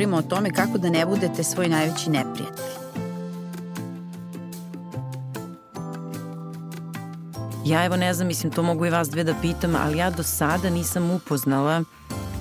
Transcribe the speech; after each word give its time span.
govorimo 0.00 0.16
o 0.16 0.22
tome 0.22 0.50
kako 0.50 0.78
da 0.78 0.90
ne 0.90 1.06
budete 1.06 1.44
svoj 1.44 1.68
najveći 1.68 2.10
neprijatelj. 2.10 2.64
Ja 7.66 7.84
evo 7.84 7.96
ne 7.96 8.14
znam, 8.14 8.28
mislim 8.28 8.52
to 8.52 8.62
mogu 8.62 8.86
i 8.86 8.90
vas 8.90 9.08
dve 9.08 9.24
da 9.24 9.34
pitam, 9.42 9.74
ali 9.76 9.98
ja 9.98 10.10
do 10.10 10.22
sada 10.22 10.70
nisam 10.70 11.10
upoznala 11.10 11.84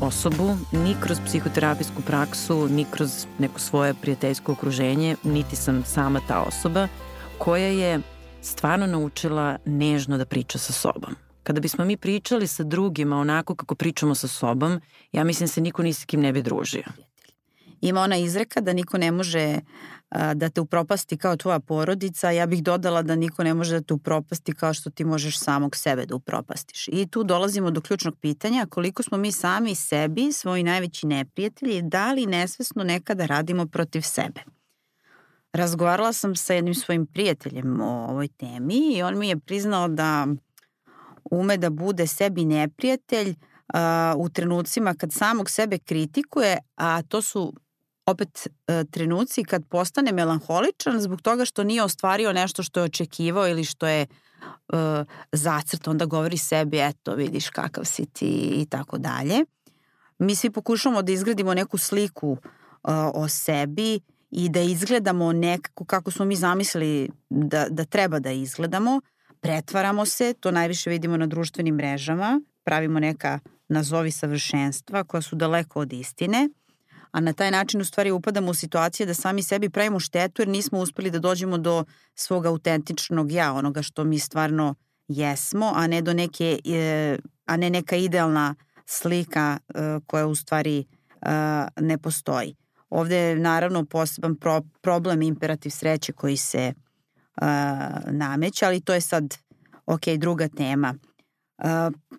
osobu 0.02 0.58
ni 0.72 0.96
kroz 1.02 1.18
psihoterapijsku 1.26 2.02
praksu, 2.02 2.68
ni 2.68 2.86
kroz 2.92 3.26
neko 3.40 3.60
svoje 3.60 3.94
prijateljsko 3.94 4.52
okruženje, 4.52 5.16
niti 5.24 5.56
sam 5.56 5.84
sama 5.86 6.22
ta 6.28 6.42
osoba 6.42 6.88
koja 7.38 7.68
je 7.68 8.00
stvarno 8.42 8.88
naučila 8.88 9.58
nežno 9.66 10.18
da 10.18 10.26
priča 10.26 10.58
sa 10.58 10.74
sobom. 10.74 11.16
Kada 11.44 11.60
bismo 11.62 11.86
mi 11.86 11.98
pričali 11.98 12.48
sa 12.48 12.64
drugima 12.64 13.18
onako 13.18 13.56
kako 13.56 13.76
pričamo 13.76 14.16
sa 14.16 14.28
sobom, 14.28 14.82
ja 15.12 15.24
mislim 15.24 15.48
se 15.48 15.62
niko 15.62 15.84
ni 15.84 15.94
kim 16.08 16.22
ne 16.22 16.34
bi 16.34 16.42
družio. 16.42 17.09
Ima 17.82 18.02
ona 18.02 18.18
izreka 18.18 18.62
da 18.62 18.74
niko 18.74 18.98
ne 18.98 19.12
može 19.12 19.60
da 20.36 20.50
te 20.50 20.62
upropasti 20.62 21.18
kao 21.18 21.36
tvoja 21.36 21.60
porodica, 21.60 22.32
ja 22.32 22.46
bih 22.46 22.64
dodala 22.64 23.02
da 23.02 23.16
niko 23.16 23.44
ne 23.44 23.54
može 23.54 23.74
da 23.74 23.82
te 23.82 23.94
upropasti 23.94 24.54
kao 24.54 24.74
što 24.74 24.90
ti 24.90 25.06
možeš 25.06 25.40
samog 25.40 25.76
sebe 25.76 26.06
da 26.06 26.16
upropastiš. 26.16 26.88
I 26.88 27.08
tu 27.08 27.24
dolazimo 27.24 27.72
do 27.72 27.82
ključnog 27.82 28.16
pitanja 28.22 28.68
koliko 28.70 29.04
smo 29.04 29.18
mi 29.18 29.32
sami 29.32 29.76
sebi, 29.76 30.32
svoji 30.32 30.64
najveći 30.64 31.08
neprijatelji, 31.08 31.82
da 31.82 32.14
li 32.14 32.26
nesvesno 32.26 32.84
nekada 32.84 33.26
radimo 33.26 33.66
protiv 33.66 34.02
sebe. 34.02 34.42
Razgovarala 35.54 36.14
sam 36.14 36.36
sa 36.36 36.54
jednim 36.54 36.76
svojim 36.76 37.06
prijateljem 37.06 37.82
o 37.82 38.08
ovoj 38.10 38.28
temi 38.28 38.94
i 38.96 39.02
on 39.04 39.18
mi 39.18 39.30
je 39.30 39.40
priznao 39.40 39.88
da 39.88 40.28
ume 41.32 41.58
da 41.58 41.70
bude 41.70 42.08
sebi 42.08 42.46
neprijatelj 42.46 43.30
uh, 43.30 43.80
u 44.18 44.30
trenucima 44.30 44.94
kad 44.94 45.14
samog 45.14 45.50
sebe 45.50 45.78
kritikuje, 45.78 46.58
a 46.76 47.02
to 47.02 47.22
su 47.22 47.54
opet 48.10 48.48
uh, 48.48 48.90
trenuci 48.92 49.44
kad 49.44 49.66
postane 49.70 50.12
melanholičan 50.12 51.02
zbog 51.02 51.22
toga 51.22 51.46
što 51.46 51.64
nije 51.64 51.84
ostvario 51.84 52.34
nešto 52.34 52.64
što 52.64 52.80
je 52.80 52.84
očekivao 52.84 53.48
ili 53.48 53.64
što 53.64 53.88
je 53.88 54.06
uh, 54.74 54.78
zacrt, 55.32 55.88
onda 55.88 56.06
govori 56.06 56.38
sebi, 56.38 56.80
eto 56.80 57.16
vidiš 57.16 57.50
kakav 57.50 57.84
si 57.84 58.06
ti 58.06 58.52
i 58.56 58.66
tako 58.70 58.98
dalje. 58.98 59.46
Mi 60.20 60.36
svi 60.36 60.50
pokušamo 60.50 61.02
da 61.02 61.12
izgradimo 61.12 61.54
neku 61.54 61.78
sliku 61.78 62.32
uh, 62.32 62.40
o 63.14 63.28
sebi 63.28 64.00
i 64.32 64.50
da 64.50 64.60
izgledamo 64.60 65.34
nekako 65.34 65.86
kako 65.86 66.12
smo 66.12 66.26
mi 66.26 66.36
zamislili 66.36 67.10
da, 67.30 67.66
da 67.70 67.86
treba 67.86 68.20
da 68.20 68.32
izgledamo, 68.32 69.02
pretvaramo 69.42 70.06
se, 70.06 70.34
to 70.40 70.52
najviše 70.52 70.90
vidimo 70.90 71.18
na 71.18 71.28
društvenim 71.28 71.76
mrežama, 71.76 72.42
pravimo 72.64 73.00
neka 73.00 73.40
nazovi 73.68 74.12
savršenstva 74.12 75.04
koja 75.04 75.22
su 75.22 75.36
daleko 75.36 75.80
od 75.80 75.94
istine, 75.94 76.50
a 77.12 77.20
na 77.20 77.34
taj 77.34 77.52
način 77.52 77.82
u 77.82 77.86
stvari 77.86 78.12
upadamo 78.12 78.52
u 78.52 78.54
situacije 78.54 79.06
da 79.06 79.14
sami 79.14 79.44
sebi 79.44 79.70
pravimo 79.70 80.00
štetu 80.00 80.42
jer 80.42 80.48
nismo 80.48 80.80
uspeli 80.80 81.12
da 81.12 81.20
dođemo 81.20 81.58
do 81.58 81.86
svog 82.16 82.46
autentičnog 82.46 83.32
ja, 83.32 83.54
onoga 83.54 83.82
što 83.82 84.04
mi 84.04 84.20
stvarno 84.20 84.76
jesmo, 85.08 85.72
a 85.76 85.88
ne 85.88 86.02
do 86.02 86.14
neke, 86.14 86.60
e, 86.66 87.18
a 87.46 87.58
ne 87.58 87.70
neka 87.70 87.96
idealna 87.96 88.56
slika 88.86 89.58
e, 89.68 90.00
koja 90.08 90.28
u 90.28 90.36
stvari 90.36 90.80
e, 90.80 90.86
ne 91.82 91.98
postoji. 91.98 92.56
Ovde 92.90 93.16
je 93.16 93.36
naravno 93.36 93.86
poseban 93.86 94.36
pro, 94.36 94.62
problem 94.82 95.22
imperativ 95.22 95.70
sreće 95.70 96.14
koji 96.14 96.38
se 96.38 96.74
uh, 97.42 97.48
nameće, 98.12 98.66
ali 98.66 98.82
to 98.82 98.94
je 98.94 99.02
sad, 99.02 99.38
ok, 99.86 100.08
druga 100.18 100.48
tema. 100.48 100.96
Uh, 101.58 101.66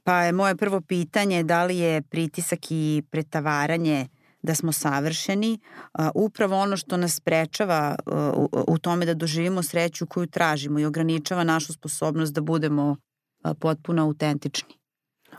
pa 0.05 0.23
je 0.23 0.33
moje 0.33 0.57
prvo 0.57 0.81
pitanje 0.81 1.43
da 1.43 1.65
li 1.65 1.79
je 1.79 2.03
pritisak 2.03 2.59
i 2.71 3.03
pretavaranje 3.11 4.09
da 4.43 4.55
smo 4.55 4.73
savršeni, 4.73 5.59
uh, 5.99 6.07
upravo 6.15 6.57
ono 6.57 6.77
što 6.77 6.97
nas 6.97 7.15
sprečava 7.15 7.97
uh, 8.07 8.47
u, 8.67 8.79
tome 8.79 9.07
da 9.07 9.15
doživimo 9.15 9.63
sreću 9.63 10.07
koju 10.07 10.27
tražimo 10.27 10.79
i 10.79 10.85
ograničava 10.85 11.45
našu 11.45 11.73
sposobnost 11.73 12.33
da 12.33 12.41
budemo 12.41 12.91
uh, 12.91 13.53
potpuno 13.61 14.03
autentični. 14.03 14.81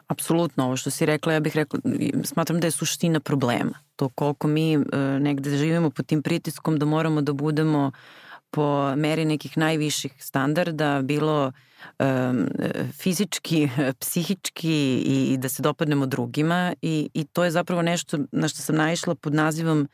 Apsolutno, 0.08 0.66
ovo 0.66 0.78
što 0.78 0.90
si 0.90 1.06
rekla, 1.06 1.34
ja 1.34 1.40
bih 1.40 1.56
rekla, 1.56 1.80
smatram 2.24 2.60
da 2.60 2.68
je 2.68 2.72
suština 2.72 3.20
problema. 3.20 3.80
To 3.96 4.10
koliko 4.10 4.48
mi 4.48 4.74
e, 4.74 4.80
negde 5.20 5.58
živimo 5.58 5.90
pod 5.90 6.06
tim 6.06 6.22
pritiskom 6.22 6.80
da 6.80 6.86
moramo 6.86 7.22
da 7.22 7.34
budemo 7.34 7.92
po 8.52 8.96
meri 8.96 9.26
nekih 9.26 9.58
najviših 9.58 10.14
standarda, 10.20 11.02
bilo 11.02 11.52
um, 12.00 12.48
fizički, 12.94 13.70
psihički 14.00 15.04
i, 15.06 15.34
i 15.34 15.38
da 15.38 15.50
se 15.50 15.64
dopadnemo 15.64 16.06
drugima 16.06 16.74
i, 16.82 17.10
i 17.14 17.24
to 17.24 17.44
je 17.44 17.52
zapravo 17.52 17.82
nešto 17.82 18.18
na 18.32 18.48
što 18.48 18.62
sam 18.62 18.76
naišla 18.76 19.16
pod 19.16 19.34
nazivom 19.34 19.88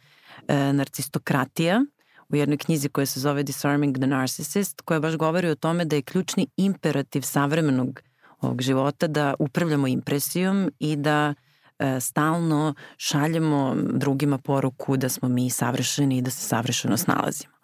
e, 0.48 0.74
narcistokratija 0.74 1.82
u 2.30 2.36
jednoj 2.36 2.58
knjizi 2.58 2.90
koja 2.90 3.06
se 3.06 3.20
zove 3.20 3.44
Disarming 3.44 3.98
the 3.98 4.08
Narcissist, 4.08 4.82
koja 4.82 5.00
baš 5.00 5.16
govori 5.16 5.50
o 5.50 5.56
tome 5.56 5.86
da 5.86 5.96
je 5.96 6.02
ključni 6.02 6.48
imperativ 6.58 7.22
savremenog 7.22 8.02
ovog 8.42 8.62
života 8.62 9.08
da 9.08 9.34
upravljamo 9.40 9.88
impresijom 9.88 10.72
i 10.80 10.96
da 10.96 11.34
e, 11.80 12.00
stalno 12.00 12.74
šaljemo 12.98 13.76
drugima 13.94 14.38
poruku 14.38 14.98
da 14.98 15.10
smo 15.10 15.30
mi 15.30 15.50
savršeni 15.50 16.18
i 16.18 16.22
da 16.22 16.32
se 16.32 16.48
savršeno 16.48 16.98
snalazimo. 16.98 17.57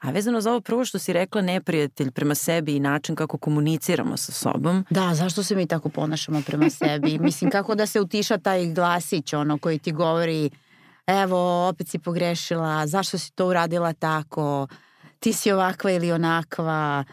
A 0.00 0.10
vezano 0.10 0.40
za 0.40 0.50
ovo 0.50 0.60
prvo 0.60 0.84
što 0.84 0.98
si 0.98 1.12
rekla, 1.12 1.42
neprijatelj 1.42 2.10
prema 2.10 2.34
sebi 2.34 2.76
i 2.76 2.80
način 2.80 3.16
kako 3.16 3.38
komuniciramo 3.38 4.16
sa 4.16 4.32
sobom. 4.32 4.84
Da, 4.90 5.14
zašto 5.14 5.42
se 5.42 5.54
mi 5.54 5.66
tako 5.66 5.88
ponašamo 5.88 6.42
prema 6.46 6.70
sebi? 6.70 7.18
Mislim, 7.26 7.50
kako 7.50 7.74
da 7.74 7.86
se 7.86 8.00
utiša 8.00 8.38
taj 8.38 8.72
glasić, 8.72 9.32
ono 9.32 9.58
koji 9.58 9.78
ti 9.78 9.92
govori 9.92 10.50
evo, 11.06 11.68
opet 11.68 11.88
si 11.88 11.98
pogrešila, 11.98 12.86
zašto 12.86 13.18
si 13.18 13.32
to 13.32 13.46
uradila 13.46 13.92
tako, 13.92 14.66
ti 15.18 15.32
si 15.32 15.52
ovakva 15.52 15.90
ili 15.90 16.12
onakva, 16.12 17.04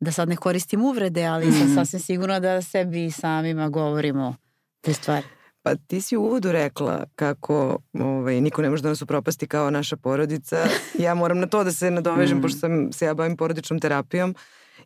da 0.00 0.12
sad 0.12 0.28
ne 0.28 0.36
koristim 0.36 0.84
uvrede, 0.84 1.24
ali 1.24 1.46
mm. 1.46 1.52
sam 1.52 1.66
mhm. 1.66 1.74
sasvim 1.74 2.00
sigurno 2.00 2.40
da 2.40 2.62
sebi 2.62 3.10
samima 3.10 3.68
govorimo 3.68 4.36
te 4.80 4.92
stvari. 4.92 5.26
Pa 5.64 5.74
ti 5.74 6.00
si 6.00 6.16
u 6.16 6.22
uvodu 6.22 6.52
rekla 6.52 7.04
kako 7.16 7.78
ovaj, 7.92 8.40
niko 8.40 8.62
ne 8.62 8.70
može 8.70 8.82
da 8.82 8.88
nas 8.88 9.02
upropasti 9.02 9.46
kao 9.46 9.70
naša 9.70 9.96
porodica. 9.96 10.56
Ja 10.98 11.14
moram 11.14 11.38
na 11.38 11.46
to 11.46 11.64
da 11.64 11.72
se 11.72 11.90
nadovežem, 11.90 12.38
mm. 12.38 12.42
pošto 12.42 12.58
sam, 12.58 12.92
se 12.92 13.04
ja 13.04 13.14
bavim 13.14 13.36
porodičnom 13.36 13.80
terapijom 13.80 14.34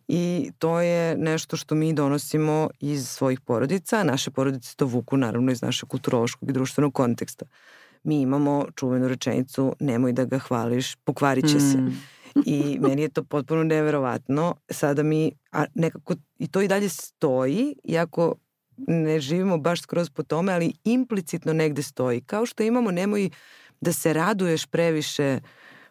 i 0.08 0.50
to 0.58 0.80
je 0.80 1.16
nešto 1.16 1.56
što 1.56 1.74
mi 1.74 1.92
donosimo 1.92 2.70
iz 2.80 3.08
svojih 3.08 3.40
porodica. 3.40 4.04
Naše 4.04 4.30
porodice 4.30 4.76
to 4.76 4.86
vuku 4.86 5.16
naravno 5.16 5.52
iz 5.52 5.62
našeg 5.62 5.88
kulturološkog 5.88 6.50
i 6.50 6.52
društvenog 6.52 6.94
konteksta. 6.94 7.46
Mi 8.02 8.20
imamo 8.20 8.66
čuvenu 8.76 9.08
rečenicu 9.08 9.74
nemoj 9.80 10.12
da 10.12 10.24
ga 10.24 10.38
hvališ, 10.38 10.94
pokvarit 10.94 11.50
će 11.50 11.56
mm. 11.56 11.60
se. 11.60 11.78
I 12.46 12.78
meni 12.80 13.02
je 13.02 13.08
to 13.08 13.24
potpuno 13.24 13.64
neverovatno. 13.64 14.54
Sada 14.70 15.02
mi, 15.02 15.32
a 15.52 15.64
nekako, 15.74 16.14
i 16.38 16.48
to 16.48 16.62
i 16.62 16.68
dalje 16.68 16.88
stoji, 16.88 17.74
iako 17.84 18.34
ne 18.86 19.20
živimo 19.20 19.58
baš 19.58 19.82
skroz 19.82 20.10
po 20.10 20.22
tome, 20.22 20.52
ali 20.52 20.72
implicitno 20.84 21.52
negde 21.52 21.82
stoji. 21.82 22.20
Kao 22.20 22.46
što 22.46 22.62
imamo, 22.62 22.90
nemoj 22.90 23.30
da 23.80 23.92
se 23.92 24.12
raduješ 24.12 24.66
previše 24.66 25.40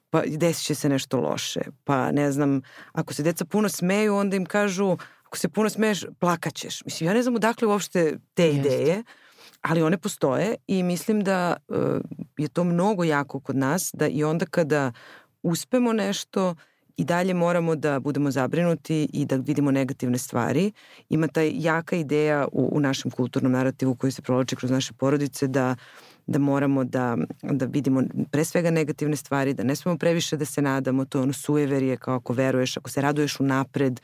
pa 0.10 0.22
desit 0.28 0.66
će 0.66 0.76
se 0.76 0.90
nešto 0.90 1.20
loše. 1.20 1.62
Pa 1.84 2.12
ne 2.12 2.32
znam, 2.32 2.62
ako 2.92 3.14
se 3.14 3.24
deca 3.24 3.46
puno 3.46 3.70
smeju, 3.70 4.16
onda 4.16 4.36
im 4.36 4.46
kažu, 4.46 4.98
ako 5.24 5.38
se 5.38 5.50
puno 5.50 5.70
smeješ, 5.70 6.06
plakaćeš. 6.20 6.86
Mislim, 6.86 7.08
ja 7.08 7.14
ne 7.14 7.22
znam 7.22 7.36
odakle 7.36 7.68
uopšte 7.68 8.18
te 8.34 8.44
Jest. 8.44 8.58
ideje, 8.58 9.04
ali 9.62 9.84
one 9.84 9.98
postoje 9.98 10.56
i 10.68 10.84
mislim 10.84 11.24
da 11.24 11.58
uh, 11.68 11.78
je 12.38 12.48
to 12.48 12.64
mnogo 12.64 13.04
jako 13.04 13.40
kod 13.40 13.56
nas, 13.56 13.92
da 13.94 14.08
i 14.08 14.24
onda 14.24 14.46
kada 14.46 14.92
uspemo 15.44 15.94
nešto, 15.94 16.56
i 16.98 17.06
dalje 17.06 17.34
moramo 17.34 17.76
da 17.76 18.00
budemo 18.00 18.32
zabrinuti 18.32 19.10
i 19.14 19.26
da 19.26 19.36
vidimo 19.36 19.72
negativne 19.72 20.18
stvari. 20.18 20.72
Ima 21.10 21.28
ta 21.28 21.42
jaka 21.42 21.96
ideja 21.96 22.48
u, 22.52 22.70
u 22.72 22.80
našem 22.80 23.12
kulturnom 23.12 23.52
narativu 23.52 23.96
koji 23.96 24.12
se 24.12 24.22
provlači 24.22 24.56
kroz 24.56 24.72
naše 24.72 24.94
porodice 24.94 25.48
da 25.48 25.76
da 26.28 26.40
moramo 26.40 26.84
da, 26.84 27.18
da 27.42 27.66
vidimo 27.66 28.04
pre 28.32 28.46
svega 28.46 28.72
negativne 28.72 29.16
stvari, 29.16 29.54
da 29.54 29.64
ne 29.64 29.76
smemo 29.76 29.98
previše 29.98 30.38
da 30.38 30.46
se 30.46 30.62
nadamo, 30.62 31.06
to 31.06 31.18
je 31.18 31.24
ono 31.24 31.34
sueverije 31.34 31.98
kao 31.98 32.16
ako 32.16 32.34
veruješ, 32.34 32.78
ako 32.78 32.90
se 32.90 33.02
raduješ 33.02 33.40
u 33.40 33.44
napred. 33.44 34.02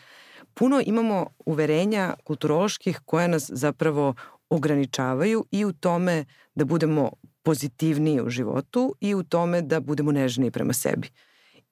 Puno 0.54 0.82
imamo 0.86 1.28
uverenja 1.46 2.14
kulturoloških 2.24 3.00
koja 3.06 3.28
nas 3.28 3.52
zapravo 3.54 4.14
ograničavaju 4.50 5.46
i 5.52 5.66
u 5.66 5.74
tome 5.74 6.26
da 6.56 6.66
budemo 6.66 7.12
pozitivniji 7.44 8.22
u 8.22 8.30
životu 8.30 8.96
i 9.00 9.16
u 9.16 9.24
tome 9.24 9.62
da 9.62 9.80
budemo 9.80 10.12
nežniji 10.12 10.52
prema 10.52 10.74
sebi. 10.74 11.10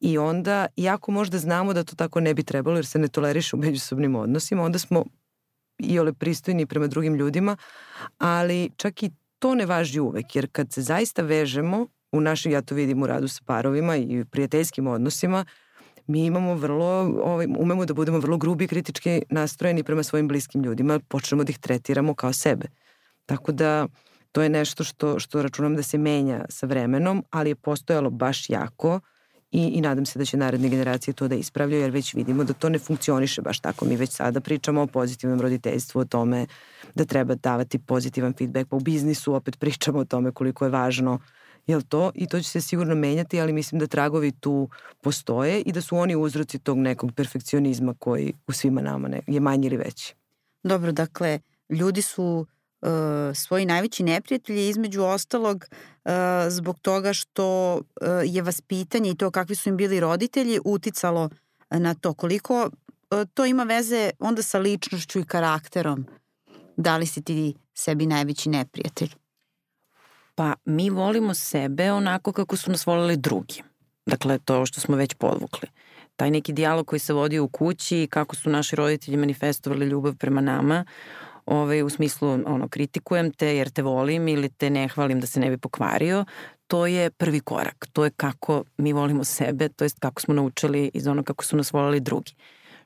I 0.01 0.17
onda, 0.17 0.67
iako 0.75 1.11
možda 1.11 1.37
znamo 1.37 1.73
da 1.73 1.83
to 1.83 1.95
tako 1.95 2.19
ne 2.19 2.33
bi 2.33 2.43
trebalo 2.43 2.75
jer 2.75 2.85
se 2.85 2.99
ne 2.99 3.07
toleriše 3.07 3.55
u 3.55 3.59
međusobnim 3.59 4.15
odnosima, 4.15 4.63
onda 4.63 4.79
smo 4.79 5.05
i 5.77 5.99
ole 5.99 6.13
pristojni 6.13 6.65
prema 6.65 6.87
drugim 6.87 7.15
ljudima, 7.15 7.57
ali 8.17 8.69
čak 8.77 9.03
i 9.03 9.11
to 9.39 9.55
ne 9.55 9.65
važi 9.65 9.99
uvek, 9.99 10.35
jer 10.35 10.47
kad 10.51 10.73
se 10.73 10.81
zaista 10.81 11.21
vežemo, 11.21 11.87
u 12.11 12.21
našem, 12.21 12.51
ja 12.51 12.61
to 12.61 12.75
vidim 12.75 13.03
u 13.03 13.07
radu 13.07 13.27
sa 13.27 13.41
parovima 13.45 13.95
i 13.95 14.25
prijateljskim 14.31 14.87
odnosima, 14.87 15.45
mi 16.07 16.25
imamo 16.25 16.55
vrlo, 16.55 16.85
ovaj, 17.23 17.47
umemo 17.59 17.85
da 17.85 17.93
budemo 17.93 18.19
vrlo 18.19 18.37
grubi 18.37 18.63
i 18.63 18.67
kritički 18.67 19.21
nastrojeni 19.29 19.83
prema 19.83 20.03
svojim 20.03 20.27
bliskim 20.27 20.63
ljudima, 20.63 20.99
počnemo 21.07 21.43
da 21.43 21.49
ih 21.49 21.59
tretiramo 21.59 22.13
kao 22.13 22.33
sebe. 22.33 22.67
Tako 23.25 23.51
da 23.51 23.87
To 24.31 24.41
je 24.41 24.49
nešto 24.49 24.83
što, 24.83 25.19
što 25.19 25.41
računam 25.43 25.75
da 25.75 25.83
se 25.83 25.97
menja 25.97 26.45
sa 26.49 26.65
vremenom, 26.65 27.25
ali 27.29 27.49
je 27.49 27.55
postojalo 27.55 28.09
baš 28.09 28.49
jako 28.49 28.99
i, 29.51 29.61
i 29.67 29.81
nadam 29.81 30.05
se 30.05 30.19
da 30.19 30.25
će 30.25 30.37
naredne 30.37 30.69
generacije 30.69 31.13
to 31.13 31.27
da 31.27 31.35
ispravljaju, 31.35 31.81
jer 31.81 31.91
već 31.91 32.13
vidimo 32.13 32.43
da 32.43 32.53
to 32.53 32.69
ne 32.69 32.79
funkcioniše 32.79 33.41
baš 33.41 33.59
tako. 33.59 33.85
Mi 33.85 33.95
već 33.95 34.09
sada 34.09 34.39
pričamo 34.39 34.81
o 34.81 34.87
pozitivnom 34.87 35.41
roditeljstvu, 35.41 35.99
o 35.99 36.05
tome 36.05 36.45
da 36.95 37.05
treba 37.05 37.35
davati 37.35 37.79
pozitivan 37.79 38.33
feedback, 38.33 38.69
pa 38.69 38.75
u 38.75 38.79
biznisu 38.79 39.33
opet 39.33 39.59
pričamo 39.59 39.99
o 39.99 40.05
tome 40.05 40.31
koliko 40.31 40.65
je 40.65 40.71
važno 40.71 41.19
jel 41.67 41.81
to? 41.81 42.11
I 42.15 42.27
to 42.27 42.39
će 42.39 42.49
se 42.49 42.61
sigurno 42.61 42.95
menjati, 42.95 43.41
ali 43.41 43.53
mislim 43.53 43.79
da 43.79 43.87
tragovi 43.87 44.31
tu 44.31 44.69
postoje 45.01 45.61
i 45.61 45.71
da 45.71 45.81
su 45.81 45.97
oni 45.97 46.15
uzroci 46.15 46.59
tog 46.59 46.77
nekog 46.77 47.11
perfekcionizma 47.11 47.93
koji 47.99 48.33
u 48.47 48.51
svima 48.51 48.81
nama 48.81 49.07
ne, 49.07 49.21
je 49.27 49.39
manji 49.39 49.67
ili 49.67 49.77
veći. 49.77 50.15
Dobro, 50.63 50.91
dakle, 50.91 51.39
ljudi 51.69 52.01
su 52.01 52.45
uh, 52.81 52.89
svoji 53.35 53.65
najveći 53.65 54.03
neprijatelji 54.03 54.69
između 54.69 55.03
ostalog 55.03 55.65
uh, 55.65 56.11
zbog 56.49 56.79
toga 56.79 57.13
što 57.13 57.75
uh, 57.75 57.81
je 58.25 58.41
vaspitanje 58.41 59.09
i 59.09 59.15
to 59.15 59.31
kakvi 59.31 59.55
su 59.55 59.69
im 59.69 59.77
bili 59.77 59.99
roditelji 59.99 60.59
uticalo 60.65 61.29
na 61.69 61.93
to 61.93 62.13
koliko 62.13 62.69
to 63.33 63.45
ima 63.45 63.63
veze 63.63 64.09
onda 64.19 64.41
sa 64.41 64.59
ličnošću 64.59 65.19
i 65.19 65.25
karakterom. 65.25 66.05
Da 66.77 66.97
li 66.97 67.05
si 67.05 67.21
ti 67.21 67.53
sebi 67.73 68.05
najveći 68.05 68.49
neprijatelj? 68.49 69.09
Pa 70.35 70.53
mi 70.65 70.89
volimo 70.89 71.33
sebe 71.33 71.91
onako 71.91 72.31
kako 72.31 72.57
su 72.57 72.71
nas 72.71 72.85
volili 72.85 73.17
drugi. 73.17 73.63
Dakle, 74.05 74.39
to 74.45 74.65
što 74.65 74.81
smo 74.81 74.95
već 74.95 75.13
podvukli. 75.13 75.69
Taj 76.15 76.31
neki 76.31 76.53
dijalog 76.53 76.87
koji 76.87 76.99
se 76.99 77.13
vodio 77.13 77.43
u 77.43 77.47
kući 77.47 78.03
i 78.03 78.07
kako 78.07 78.35
su 78.35 78.49
naši 78.49 78.75
roditelji 78.75 79.17
manifestovali 79.17 79.85
ljubav 79.85 80.15
prema 80.15 80.41
nama, 80.41 80.85
ovaj, 81.51 81.83
u 81.83 81.89
smislu 81.89 82.29
ono, 82.29 82.67
kritikujem 82.69 83.31
te 83.31 83.55
jer 83.55 83.69
te 83.69 83.81
volim 83.81 84.27
ili 84.27 84.49
te 84.49 84.69
ne 84.69 84.87
hvalim 84.87 85.19
da 85.19 85.27
se 85.27 85.39
ne 85.39 85.49
bi 85.49 85.57
pokvario, 85.57 86.25
to 86.67 86.85
je 86.87 87.09
prvi 87.09 87.39
korak. 87.39 87.87
To 87.93 88.03
je 88.03 88.11
kako 88.11 88.63
mi 88.77 88.93
volimo 88.93 89.23
sebe, 89.23 89.69
to 89.69 89.85
jest 89.85 89.99
kako 89.99 90.21
smo 90.21 90.33
naučili 90.33 90.91
iz 90.93 91.07
ono 91.07 91.23
kako 91.23 91.45
su 91.45 91.57
nas 91.57 91.73
volili 91.73 91.99
drugi. 91.99 92.33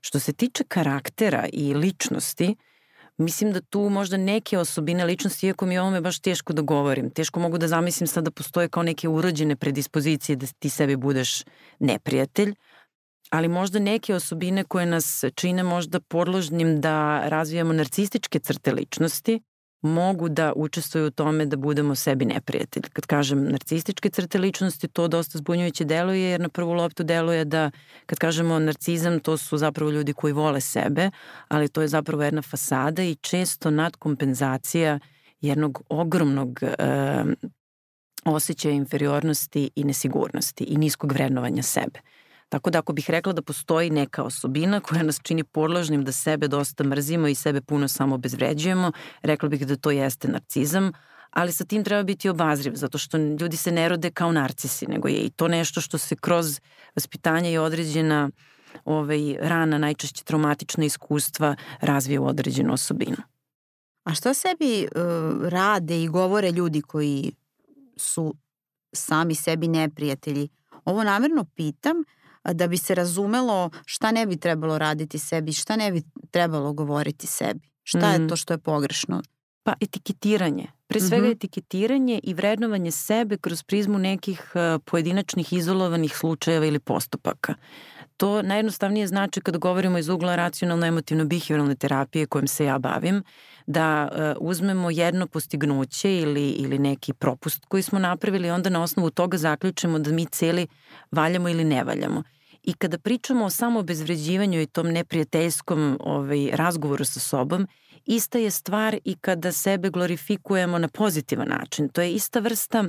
Što 0.01 0.19
se 0.19 0.33
tiče 0.33 0.63
karaktera 0.67 1.45
i 1.53 1.73
ličnosti, 1.73 2.55
Mislim 3.17 3.51
da 3.51 3.61
tu 3.61 3.79
možda 3.79 4.17
neke 4.17 4.57
osobine 4.57 5.05
ličnosti, 5.05 5.47
iako 5.47 5.65
mi 5.65 5.77
ovome 5.77 6.01
baš 6.01 6.19
teško 6.19 6.53
da 6.53 6.61
govorim, 6.61 7.09
teško 7.09 7.39
mogu 7.39 7.57
da 7.57 7.67
zamislim 7.67 8.07
sad 8.07 8.23
da 8.23 8.31
postoje 8.31 8.69
kao 8.69 8.83
neke 8.83 9.07
urođene 9.07 9.55
predispozicije 9.55 10.35
da 10.35 10.45
ti 10.59 10.69
sebi 10.69 10.95
budeš 10.95 11.43
neprijatelj, 11.79 12.55
ali 13.35 13.47
možda 13.47 13.79
neke 13.79 14.15
osobine 14.15 14.63
koje 14.63 14.85
nas 14.85 15.23
čine 15.35 15.63
možda 15.63 15.99
podložnim 15.99 16.81
da 16.81 17.27
razvijamo 17.29 17.73
narcističke 17.73 18.39
crte 18.39 18.71
ličnosti, 18.71 19.41
mogu 19.81 20.29
da 20.29 20.53
učestvuju 20.55 21.07
u 21.07 21.11
tome 21.11 21.45
da 21.45 21.57
budemo 21.57 21.95
sebi 21.95 22.25
neprijatelji. 22.25 22.89
Kad 22.93 23.05
kažem 23.05 23.43
narcističke 23.51 24.09
crte 24.09 24.37
ličnosti, 24.37 24.87
to 24.87 25.07
dosta 25.07 25.37
zbunjujuće 25.37 25.83
deluje, 25.83 26.29
jer 26.29 26.41
na 26.41 26.49
prvu 26.49 26.73
loptu 26.73 27.03
deluje 27.03 27.45
da, 27.45 27.71
kad 28.05 28.19
kažemo 28.19 28.59
narcizam, 28.59 29.19
to 29.19 29.37
su 29.37 29.57
zapravo 29.57 29.91
ljudi 29.91 30.13
koji 30.13 30.33
vole 30.33 30.61
sebe, 30.61 31.11
ali 31.47 31.69
to 31.69 31.81
je 31.81 31.87
zapravo 31.87 32.23
jedna 32.23 32.41
fasada 32.41 33.03
i 33.03 33.15
često 33.15 33.71
nadkompenzacija 33.71 34.99
jednog 35.41 35.81
ogromnog 35.89 36.59
e, 36.63 36.75
osjećaja 38.25 38.73
inferiornosti 38.73 39.69
i 39.75 39.83
nesigurnosti 39.83 40.63
i 40.63 40.77
niskog 40.77 41.11
vrednovanja 41.11 41.63
sebe. 41.63 41.99
Tako 42.49 42.69
da 42.69 42.79
ako 42.79 42.93
bih 42.93 43.09
rekla 43.09 43.33
da 43.33 43.41
postoji 43.41 43.89
neka 43.89 44.23
osobina 44.23 44.79
koja 44.79 45.03
nas 45.03 45.19
čini 45.23 45.43
podložnim 45.43 46.03
da 46.03 46.11
sebe 46.11 46.47
dosta 46.47 46.83
mrzimo 46.83 47.27
i 47.27 47.35
sebe 47.35 47.61
puno 47.61 47.87
samo 47.87 48.15
obezvređujemo, 48.15 48.91
rekla 49.21 49.49
bih 49.49 49.67
da 49.67 49.75
to 49.75 49.91
jeste 49.91 50.27
narcizam, 50.27 50.91
ali 51.29 51.51
sa 51.51 51.65
tim 51.65 51.83
treba 51.83 52.03
biti 52.03 52.29
obazriv, 52.29 52.73
zato 52.75 52.97
što 52.97 53.17
ljudi 53.17 53.57
se 53.57 53.71
ne 53.71 53.89
rode 53.89 54.11
kao 54.11 54.31
narcisi, 54.31 54.87
nego 54.87 55.07
je 55.07 55.17
i 55.17 55.29
to 55.29 55.47
nešto 55.47 55.81
što 55.81 55.97
se 55.97 56.15
kroz 56.15 56.59
vaspitanje 56.95 57.51
i 57.51 57.57
određena 57.57 58.29
ovaj, 58.85 59.37
rana, 59.39 59.77
najčešće 59.77 60.23
traumatična 60.23 60.85
iskustva 60.85 61.55
razvije 61.81 62.19
u 62.19 62.27
određenu 62.27 62.73
osobinu. 62.73 63.17
A 64.03 64.13
šta 64.13 64.33
sebi 64.33 64.87
uh, 64.95 65.47
rade 65.47 66.03
i 66.03 66.07
govore 66.07 66.51
ljudi 66.51 66.81
koji 66.81 67.31
su 67.97 68.35
sami 68.93 69.35
sebi 69.35 69.67
neprijatelji? 69.67 70.49
Ovo 70.85 71.03
namerno 71.03 71.45
pitam 71.55 71.95
da 72.53 72.67
bi 72.67 72.77
se 72.77 72.95
razumelo 72.95 73.69
šta 73.85 74.11
ne 74.11 74.25
bi 74.25 74.37
trebalo 74.37 74.77
raditi 74.77 75.19
sebi, 75.19 75.53
šta 75.53 75.75
ne 75.75 75.91
bi 75.91 76.03
trebalo 76.31 76.73
govoriti 76.73 77.27
sebi. 77.27 77.69
Šta 77.83 78.09
mm. 78.09 78.21
je 78.21 78.27
to 78.27 78.35
što 78.35 78.53
je 78.53 78.57
pogrešno? 78.57 79.21
Pa 79.63 79.73
etiketiranje. 79.81 80.67
Pre 80.87 80.99
svega 80.99 81.23
mm 81.23 81.29
-hmm. 81.29 81.35
etiketiranje 81.35 82.19
i 82.23 82.33
vrednovanje 82.33 82.91
sebe 82.91 83.37
kroz 83.37 83.63
prizmu 83.63 83.97
nekih 83.97 84.51
uh, 84.55 84.81
pojedinačnih 84.85 85.53
izolovanih 85.53 86.17
slučajeva 86.17 86.65
ili 86.65 86.79
postupaka. 86.79 87.55
To 88.17 88.41
najjednostavnije 88.41 89.07
znači 89.07 89.41
kada 89.41 89.57
govorimo 89.57 89.97
iz 89.97 90.09
ugla 90.09 90.35
racionalno-emotivno-behavioralne 90.35 91.75
terapije 91.75 92.25
kojom 92.25 92.47
se 92.47 92.65
ja 92.65 92.79
bavim, 92.79 93.23
da 93.67 94.09
uh, 94.11 94.47
uzmemo 94.49 94.91
jedno 94.91 95.27
postignuće 95.27 96.17
ili, 96.17 96.49
ili 96.49 96.79
neki 96.79 97.13
propust 97.13 97.65
koji 97.65 97.83
smo 97.83 97.99
napravili 97.99 98.47
i 98.47 98.51
onda 98.51 98.69
na 98.69 98.83
osnovu 98.83 99.09
toga 99.09 99.37
zaključimo 99.37 99.99
da 99.99 100.11
mi 100.11 100.25
celi 100.25 100.67
valjamo 101.11 101.49
ili 101.49 101.63
ne 101.63 101.83
valjamo. 101.83 102.23
I 102.65 102.73
kada 102.73 102.97
pričamo 102.97 103.45
o 103.45 103.49
samoobezvređivanju 103.49 104.61
i 104.61 104.65
tom 104.65 104.87
neprijateljskom 104.87 105.97
ovaj, 105.99 106.49
razgovoru 106.53 107.05
sa 107.05 107.19
sobom, 107.19 107.67
ista 108.05 108.37
je 108.37 108.51
stvar 108.51 108.97
i 109.03 109.15
kada 109.15 109.51
sebe 109.51 109.89
glorifikujemo 109.89 110.77
na 110.77 110.87
pozitivan 110.87 111.47
način. 111.47 111.89
To 111.89 112.01
je 112.01 112.13
ista 112.13 112.39
vrsta 112.39 112.83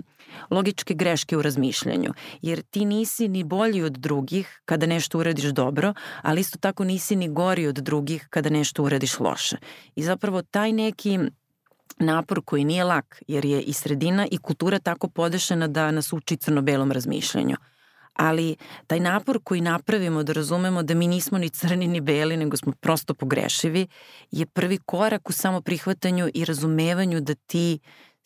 logičke 0.50 0.94
greške 0.94 1.37
u 1.37 1.43
razmišljanju, 1.43 2.12
jer 2.43 2.62
ti 2.62 2.84
nisi 2.84 3.28
ni 3.28 3.44
bolji 3.44 3.82
od 3.82 3.93
drugih 3.93 4.61
kada 4.64 4.87
nešto 4.87 5.19
uradiš 5.19 5.44
dobro, 5.44 5.94
ali 6.23 6.40
isto 6.40 6.58
tako 6.58 6.84
nisi 6.84 7.17
ni 7.17 7.28
gori 7.28 7.67
od 7.67 7.75
drugih 7.75 8.26
kada 8.31 8.50
nešto 8.50 8.82
uradiš 8.82 9.20
loše. 9.20 9.56
I 9.96 10.02
zapravo 10.02 10.43
taj 10.43 10.73
neki 10.73 11.19
napor 11.99 12.40
koji 12.44 12.64
nije 12.64 12.84
lak, 12.84 13.23
jer 13.28 13.44
je 13.44 13.62
i 13.62 13.73
sredina 13.73 14.26
i 14.31 14.38
kultura 14.38 14.78
tako 14.78 15.08
podešena 15.08 15.69
da 15.69 15.90
nas 15.90 16.12
uči 16.12 16.37
crno-belom 16.37 16.93
razmišljanju 16.93 17.56
ali 18.16 18.56
taj 18.86 19.00
napor 19.00 19.40
koji 19.44 19.60
napravimo 19.60 20.22
da 20.22 20.32
razumemo 20.32 20.82
da 20.82 20.94
mi 20.94 21.06
nismo 21.06 21.38
ni 21.38 21.50
crni 21.50 21.86
ni 21.86 22.00
beli, 22.00 22.36
nego 22.36 22.56
smo 22.56 22.73
prosto 22.73 23.14
pogrešivi, 23.14 23.87
je 24.30 24.46
prvi 24.46 24.78
korak 24.78 25.28
u 25.28 25.32
samoprihvatanju 25.32 26.30
i 26.35 26.44
razumevanju 26.44 27.20
da 27.20 27.35
ti 27.35 27.78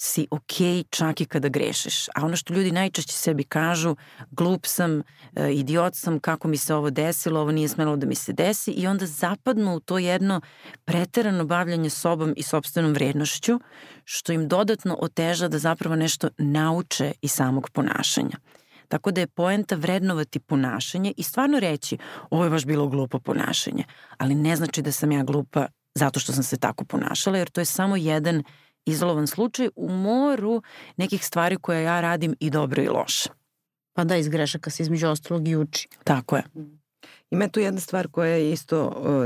si 0.02 0.26
okay 0.30 0.84
čak 0.90 1.20
i 1.20 1.24
kada 1.24 1.48
grešiš. 1.48 2.08
A 2.08 2.24
ono 2.24 2.36
što 2.36 2.54
ljudi 2.54 2.72
najčešće 2.72 3.12
sebi 3.12 3.44
kažu, 3.44 3.96
glup 4.30 4.66
sam, 4.66 5.02
e, 5.36 5.52
idiot 5.52 5.94
sam, 5.94 6.20
kako 6.20 6.48
mi 6.48 6.56
se 6.56 6.74
ovo 6.74 6.90
desilo, 6.90 7.40
ovo 7.40 7.50
nije 7.50 7.68
smelo 7.68 7.96
da 7.96 8.06
mi 8.06 8.14
se 8.14 8.32
desi 8.32 8.70
i 8.70 8.86
onda 8.86 9.06
zapadnu 9.06 9.74
u 9.74 9.80
to 9.80 9.98
jedno 9.98 10.40
preterano 10.84 11.44
bavljanje 11.44 11.90
sobom 11.90 12.34
i 12.36 12.42
sobstvenom 12.42 12.92
vrednošću, 12.92 13.60
što 14.04 14.32
im 14.32 14.48
dodatno 14.48 14.96
oteža 15.00 15.48
da 15.48 15.58
zapravo 15.58 15.96
nešto 15.96 16.28
nauče 16.38 17.12
iz 17.22 17.32
samog 17.32 17.70
ponašanja. 17.70 18.36
Tako 18.90 19.10
da 19.10 19.20
je 19.20 19.26
poenta 19.26 19.74
vrednovati 19.74 20.40
ponašanje 20.40 21.12
i 21.16 21.22
stvarno 21.22 21.60
reći 21.60 21.98
ovo 22.30 22.44
je 22.44 22.50
baš 22.50 22.64
bilo 22.64 22.88
glupo 22.88 23.18
ponašanje, 23.18 23.84
ali 24.18 24.34
ne 24.34 24.56
znači 24.56 24.82
da 24.82 24.92
sam 24.92 25.12
ja 25.12 25.22
glupa 25.22 25.66
zato 25.94 26.20
što 26.20 26.32
sam 26.32 26.42
se 26.42 26.56
tako 26.56 26.84
ponašala, 26.84 27.38
jer 27.38 27.50
to 27.50 27.60
je 27.60 27.64
samo 27.64 27.96
jedan 27.96 28.42
izolovan 28.86 29.26
slučaj 29.26 29.68
u 29.76 29.88
moru 29.88 30.62
nekih 30.96 31.26
stvari 31.26 31.56
koje 31.56 31.82
ja 31.82 32.00
radim 32.00 32.34
i 32.40 32.50
dobro 32.50 32.82
i 32.82 32.88
loše. 32.88 33.30
Pa 33.92 34.04
da, 34.04 34.16
iz 34.16 34.28
grešaka 34.28 34.70
se 34.70 34.82
između 34.82 35.08
ostalog 35.08 35.48
i 35.48 35.56
uči. 35.56 35.88
Tako 36.04 36.36
je. 36.36 36.42
Ima 37.30 37.48
tu 37.48 37.60
jedna 37.60 37.80
stvar 37.80 38.08
koja 38.08 38.34
je 38.34 38.52
isto 38.52 38.86
uh, 38.86 39.24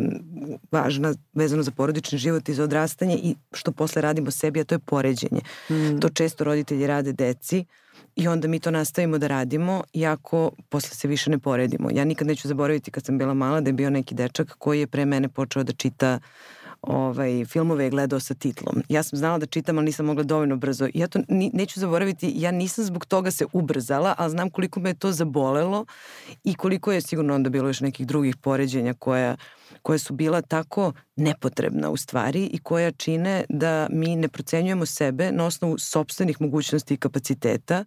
važna 0.73 1.15
vezano 1.33 1.63
za 1.63 1.71
porodični 1.71 2.19
život 2.19 2.49
i 2.49 2.55
za 2.55 2.65
odrastanje 2.65 3.15
i 3.23 3.35
što 3.53 3.73
posle 3.73 4.03
radimo 4.03 4.31
sebi, 4.31 4.61
a 4.61 4.65
to 4.65 4.75
je 4.75 4.79
poređenje. 4.79 5.41
Mm. 5.71 6.01
To 6.01 6.09
često 6.09 6.45
roditelji 6.45 6.87
rade 6.87 7.13
deci 7.13 7.65
i 8.17 8.29
onda 8.29 8.49
mi 8.49 8.61
to 8.61 8.71
nastavimo 8.71 9.19
da 9.19 9.27
radimo 9.27 9.83
iako 9.93 10.51
posle 10.69 10.91
se 10.91 11.09
više 11.09 11.31
ne 11.31 11.39
poredimo. 11.39 11.89
Ja 11.93 12.05
nikad 12.05 12.27
neću 12.27 12.49
zaboraviti 12.49 12.91
kad 12.91 13.05
sam 13.05 13.19
bila 13.19 13.35
mala 13.35 13.61
da 13.61 13.69
je 13.69 13.75
bio 13.75 13.91
neki 13.91 14.15
dečak 14.15 14.55
koji 14.59 14.81
je 14.81 14.87
pre 14.87 15.05
mene 15.05 15.29
počeo 15.29 15.63
da 15.63 15.73
čita 15.73 16.19
ovaj, 16.87 17.45
filmove 17.45 17.85
je 17.85 17.91
gledao 17.91 18.21
sa 18.21 18.35
titlom. 18.35 18.83
Ja 18.89 19.03
sam 19.03 19.19
znala 19.19 19.39
da 19.39 19.47
čitam, 19.47 19.79
ali 19.79 19.85
nisam 19.85 20.07
mogla 20.07 20.23
dovoljno 20.23 20.57
brzo. 20.57 20.89
Ja 20.95 21.07
to 21.07 21.19
ni, 21.29 21.51
neću 21.55 21.81
zaboraviti, 21.81 22.33
ja 22.37 22.51
nisam 22.51 22.85
zbog 22.85 23.07
toga 23.07 23.31
se 23.31 23.47
ubrzala, 23.53 24.15
ali 24.19 24.31
znam 24.31 24.51
koliko 24.51 24.81
me 24.81 24.91
je 24.91 24.95
to 24.95 25.13
zabolelo 25.13 25.85
i 26.45 26.55
koliko 26.55 26.93
je 26.93 27.01
sigurno 27.01 27.35
onda 27.35 27.51
bilo 27.51 27.69
još 27.69 27.81
nekih 27.81 28.07
drugih 28.07 28.37
poređenja 28.37 28.95
koja, 28.95 29.37
koja 29.83 29.99
su 29.99 30.15
bila 30.15 30.43
tako 30.43 30.93
nepotrebna 31.17 31.91
u 31.91 31.97
stvari 31.97 32.47
i 32.47 32.59
koja 32.59 32.93
čine 32.93 33.45
da 33.49 33.87
mi 33.91 34.17
ne 34.17 34.29
procenjujemo 34.29 34.87
sebe 34.87 35.33
na 35.33 35.45
osnovu 35.45 35.79
sobstvenih 35.79 36.41
mogućnosti 36.41 36.95
i 36.95 36.97
kapaciteta, 36.97 37.85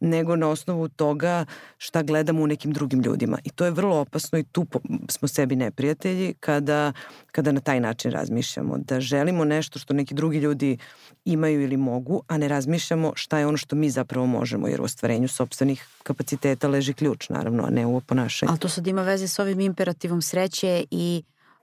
nego 0.00 0.36
na 0.36 0.48
osnovu 0.48 0.88
toga 0.88 1.44
šta 1.78 2.02
gledamo 2.02 2.42
u 2.42 2.46
nekim 2.46 2.72
drugim 2.72 3.00
ljudima. 3.00 3.38
I 3.44 3.50
to 3.50 3.64
je 3.64 3.70
vrlo 3.70 3.96
opasno 3.96 4.38
i 4.38 4.44
tu 4.44 4.66
smo 5.08 5.28
sebi 5.28 5.56
neprijatelji 5.56 6.34
kada, 6.40 6.92
kada 7.32 7.52
na 7.52 7.60
taj 7.60 7.80
način 7.80 8.10
razmišljamo 8.10 8.31
razmišljamo, 8.32 8.78
da 8.78 9.00
želimo 9.00 9.44
nešto 9.44 9.78
što 9.78 9.94
neki 9.94 10.14
drugi 10.14 10.38
ljudi 10.38 10.78
imaju 11.24 11.62
ili 11.62 11.76
mogu, 11.76 12.22
a 12.28 12.38
ne 12.38 12.48
razmišljamo 12.48 13.12
šta 13.14 13.38
je 13.38 13.46
ono 13.46 13.56
što 13.56 13.76
mi 13.76 13.90
zapravo 13.90 14.26
možemo, 14.26 14.68
jer 14.68 14.80
u 14.80 14.84
ostvarenju 14.84 15.28
sobstvenih 15.28 15.86
kapaciteta 16.02 16.68
leži 16.68 16.94
ključ, 16.94 17.28
naravno, 17.28 17.64
a 17.64 17.70
ne 17.70 17.86
u 17.86 17.96
oponašanju. 17.96 18.50
Ali 18.50 18.58
to 18.58 18.68
sad 18.68 18.86
ima 18.86 19.02
veze 19.02 19.28
s 19.28 19.38
ovim 19.38 19.60
imperativom 19.60 20.22
sreće 20.22 20.84
i 20.90 21.22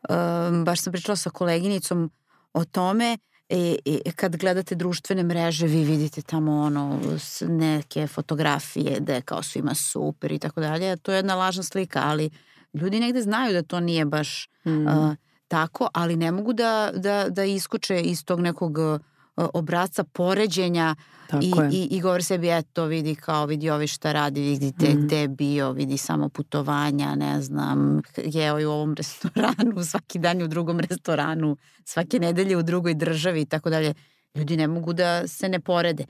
um, 0.09 0.65
baš 0.65 0.81
sam 0.81 0.93
pričala 0.93 1.15
sa 1.15 1.29
koleginicom 1.29 2.11
o 2.53 2.65
tome 2.65 3.17
I, 3.49 3.79
I 3.85 4.11
kad 4.11 4.35
gledate 4.37 4.75
društvene 4.75 5.23
mreže 5.23 5.67
vi 5.67 5.83
vidite 5.83 6.21
tamo 6.21 6.51
ono 6.51 6.99
neke 7.47 8.07
fotografije 8.07 8.99
da 8.99 9.13
je 9.13 9.21
kao 9.21 9.43
svima 9.43 9.73
super 9.73 10.31
i 10.31 10.39
tako 10.39 10.61
dalje. 10.61 10.97
To 10.97 11.11
je 11.11 11.17
jedna 11.17 11.35
lažna 11.35 11.63
slika, 11.63 12.01
ali 12.05 12.29
ljudi 12.73 12.99
negde 12.99 13.21
znaju 13.21 13.53
da 13.53 13.63
to 13.63 13.79
nije 13.79 14.05
baš 14.05 14.49
mm. 14.65 14.87
uh, 14.87 15.15
tako, 15.49 15.87
ali 15.93 16.15
ne 16.15 16.31
mogu 16.31 16.53
da, 16.53 16.91
da, 16.95 17.29
da 17.29 17.43
iskoče 17.43 18.01
iz 18.01 18.25
tog 18.25 18.39
nekog 18.39 18.77
uh, 18.77 18.99
obraca 19.53 20.03
poređenja 20.03 20.95
Tako 21.27 21.43
i, 21.43 21.49
je. 21.49 21.69
i, 21.71 21.87
i 21.91 22.01
govori 22.01 22.23
sebi 22.23 22.49
eto 22.49 22.85
vidi 22.85 23.15
kao 23.15 23.45
vidi 23.45 23.69
ovi 23.69 23.87
šta 23.87 24.11
radi, 24.11 24.41
vidite 24.41 24.89
mm. 24.89 25.05
gde 25.05 25.19
je 25.19 25.27
bio, 25.27 25.71
vidi 25.71 25.97
samo 25.97 26.29
putovanja, 26.29 27.15
ne 27.15 27.41
znam, 27.41 28.01
jeo 28.17 28.57
je 28.57 28.67
u 28.67 28.71
ovom 28.71 28.93
restoranu, 28.99 29.83
svaki 29.83 30.19
dan 30.19 30.39
je 30.39 30.45
u 30.45 30.47
drugom 30.47 30.79
restoranu, 30.79 31.57
svake 31.85 32.19
nedelje 32.19 32.57
u 32.57 32.63
drugoj 32.63 32.93
državi 32.93 33.41
i 33.41 33.45
tako 33.45 33.69
dalje. 33.69 33.93
Ljudi 34.35 34.57
ne 34.57 34.67
mogu 34.67 34.93
da 34.93 35.27
se 35.27 35.49
ne 35.49 35.59
porede. 35.59 36.05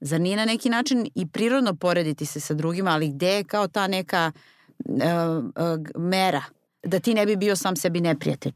Zar 0.00 0.20
nije 0.20 0.36
na 0.36 0.44
neki 0.44 0.70
način 0.70 1.06
i 1.14 1.26
prirodno 1.26 1.74
porediti 1.74 2.26
se 2.26 2.40
sa 2.40 2.54
drugima, 2.54 2.90
ali 2.90 3.08
gde 3.08 3.28
je 3.28 3.44
kao 3.44 3.68
ta 3.68 3.86
neka 3.86 4.32
uh, 4.78 4.94
uh, 4.94 6.02
mera 6.02 6.42
da 6.82 7.00
ti 7.00 7.14
ne 7.14 7.26
bi 7.26 7.36
bio 7.36 7.56
sam 7.56 7.76
sebi 7.76 8.00
neprijatelj? 8.00 8.52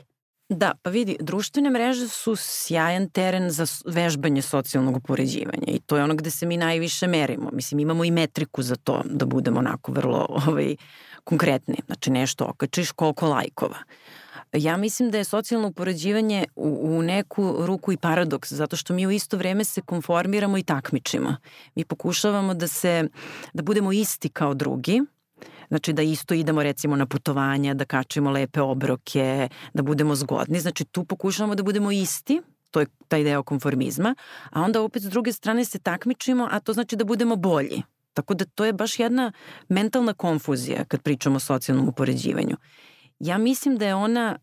Da, 0.49 0.75
pa 0.83 0.91
vidi, 0.91 1.17
društvene 1.21 1.71
mreže 1.71 2.09
su 2.09 2.37
sjajan 2.37 3.11
teren 3.11 3.51
za 3.51 3.67
vežbanje 3.87 4.43
socijalnog 4.43 4.97
upoređivanja 4.97 5.67
i 5.67 5.81
to 5.81 5.97
je 5.97 6.05
ono 6.05 6.15
gde 6.15 6.31
se 6.31 6.47
mi 6.47 6.57
najviše 6.57 7.07
merimo. 7.07 7.51
Mislim, 7.53 7.79
imamo 7.79 8.05
i 8.05 8.11
metriku 8.11 8.63
za 8.63 8.77
to 8.77 9.03
da 9.05 9.27
budemo 9.27 9.59
onako 9.59 9.93
vrlo 9.93 10.27
ovaj, 10.47 10.77
konkretni. 11.25 11.77
Znači 11.87 12.11
nešto 12.11 12.45
okačiš 12.45 12.91
koliko 12.93 13.29
lajkova. 13.29 13.79
Ja 14.53 14.77
mislim 14.77 15.11
da 15.11 15.19
je 15.19 15.25
socijalno 15.25 15.69
upoređivanje 15.69 16.45
u, 16.57 16.79
u 16.83 17.03
neku 17.03 17.55
ruku 17.59 17.93
i 17.93 17.97
paradoks, 17.97 18.53
zato 18.53 18.77
što 18.77 18.95
mi 18.95 19.07
u 19.07 19.11
isto 19.11 19.37
vreme 19.37 19.65
se 19.65 19.81
konformiramo 19.81 20.59
i 20.59 20.63
takmičimo. 20.63 21.37
Mi 21.75 21.85
pokušavamo 21.85 22.55
da 22.55 22.69
se, 22.69 23.09
da 23.53 23.63
budemo 23.63 23.93
isti 23.93 24.29
kao 24.29 24.55
drugi, 24.55 25.03
Znači 25.69 25.93
da 25.93 26.03
isto 26.03 26.35
idemo 26.35 26.63
recimo 26.63 26.97
na 26.97 27.07
putovanja, 27.07 27.75
da 27.75 27.85
kačimo 27.85 28.31
lepe 28.31 28.61
obroke, 28.61 29.49
da 29.75 29.83
budemo 29.83 30.15
zgodni. 30.15 30.61
Znači 30.61 30.85
tu 30.85 31.05
pokušavamo 31.05 31.55
da 31.55 31.63
budemo 31.63 31.91
isti, 31.93 32.41
to 32.71 32.81
je 32.81 32.87
taj 33.09 33.25
deo 33.25 33.43
konformizma, 33.43 34.15
a 34.51 34.63
onda 34.63 34.83
opet 34.83 35.03
s 35.03 35.07
druge 35.07 35.33
strane 35.33 35.65
se 35.65 35.79
takmičimo, 35.79 36.49
a 36.51 36.61
to 36.61 36.73
znači 36.73 36.97
da 36.97 37.05
budemo 37.05 37.37
bolji. 37.37 37.83
Tako 38.15 38.35
da 38.35 38.45
to 38.45 38.65
je 38.65 38.73
baš 38.73 38.99
jedna 38.99 39.33
mentalna 39.69 40.15
konfuzija 40.15 40.85
kad 40.85 41.03
pričamo 41.03 41.37
o 41.37 41.41
socijalnom 41.41 41.89
upoređivanju. 41.89 42.57
Ja 43.19 43.39
mislim 43.39 43.77
da 43.77 43.87
je 43.87 43.95
ona, 43.95 44.37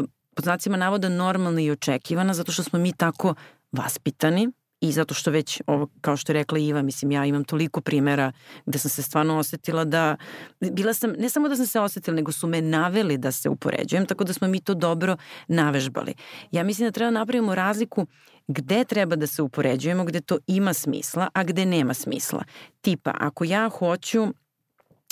uh, 0.00 0.08
pod 0.34 0.44
znacima 0.44 0.76
navoda, 0.76 1.08
normalna 1.08 1.60
i 1.60 1.70
očekivana 1.70 2.34
zato 2.34 2.52
što 2.52 2.62
smo 2.62 2.78
mi 2.78 2.92
tako 2.92 3.34
vaspitani, 3.72 4.48
i 4.82 4.92
zato 4.92 5.14
što 5.14 5.30
već, 5.30 5.60
ovo, 5.66 5.88
kao 6.00 6.16
što 6.16 6.32
je 6.32 6.34
rekla 6.34 6.58
Iva, 6.58 6.82
mislim, 6.82 7.12
ja 7.12 7.24
imam 7.24 7.44
toliko 7.44 7.80
primera 7.80 8.32
gde 8.66 8.78
sam 8.78 8.90
se 8.90 9.02
stvarno 9.02 9.38
osetila 9.38 9.84
da, 9.84 10.16
bila 10.60 10.94
sam, 10.94 11.12
ne 11.18 11.28
samo 11.28 11.48
da 11.48 11.56
sam 11.56 11.66
se 11.66 11.80
osetila, 11.80 12.14
nego 12.14 12.32
su 12.32 12.46
me 12.46 12.60
naveli 12.60 13.18
da 13.18 13.32
se 13.32 13.48
upoređujem, 13.48 14.06
tako 14.06 14.24
da 14.24 14.32
smo 14.32 14.48
mi 14.48 14.60
to 14.60 14.74
dobro 14.74 15.16
navežbali. 15.48 16.14
Ja 16.52 16.64
mislim 16.64 16.88
da 16.88 16.92
treba 16.92 17.10
da 17.10 17.18
napravimo 17.18 17.54
razliku 17.54 18.06
gde 18.48 18.84
treba 18.84 19.16
da 19.16 19.26
se 19.26 19.42
upoređujemo, 19.42 20.04
gde 20.04 20.20
to 20.20 20.38
ima 20.46 20.74
smisla, 20.74 21.28
a 21.34 21.44
gde 21.44 21.66
nema 21.66 21.94
smisla. 21.94 22.44
Tipa, 22.80 23.14
ako 23.20 23.44
ja 23.44 23.68
hoću 23.68 24.26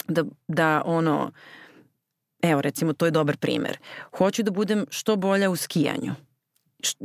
da, 0.09 0.25
da 0.49 0.83
ono, 0.85 1.33
evo 2.43 2.61
recimo 2.61 2.93
to 2.93 3.05
je 3.05 3.11
dobar 3.11 3.37
primer, 3.37 3.79
hoću 4.19 4.43
da 4.43 4.50
budem 4.50 4.87
što 4.91 5.17
bolja 5.17 5.50
u 5.50 5.57
skijanju, 5.57 6.15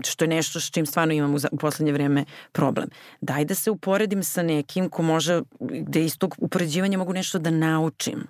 što 0.04 0.24
je 0.24 0.30
nešto 0.30 0.60
s 0.60 0.72
čim 0.72 0.86
stvarno 0.86 1.14
imam 1.14 1.34
u, 1.34 1.38
u 1.52 1.58
poslednje 1.58 1.92
vreme 1.92 2.26
problem. 2.52 2.90
Daj 3.22 3.46
da 3.46 3.56
se 3.56 3.72
uporedim 3.72 4.24
sa 4.24 4.44
nekim 4.44 4.90
ko 4.90 5.02
može, 5.02 5.42
gde 5.60 6.06
iz 6.06 6.18
tog 6.18 6.36
upoređivanja 6.38 6.98
mogu 6.98 7.14
nešto 7.14 7.40
da 7.40 7.52
naučim. 7.52 8.28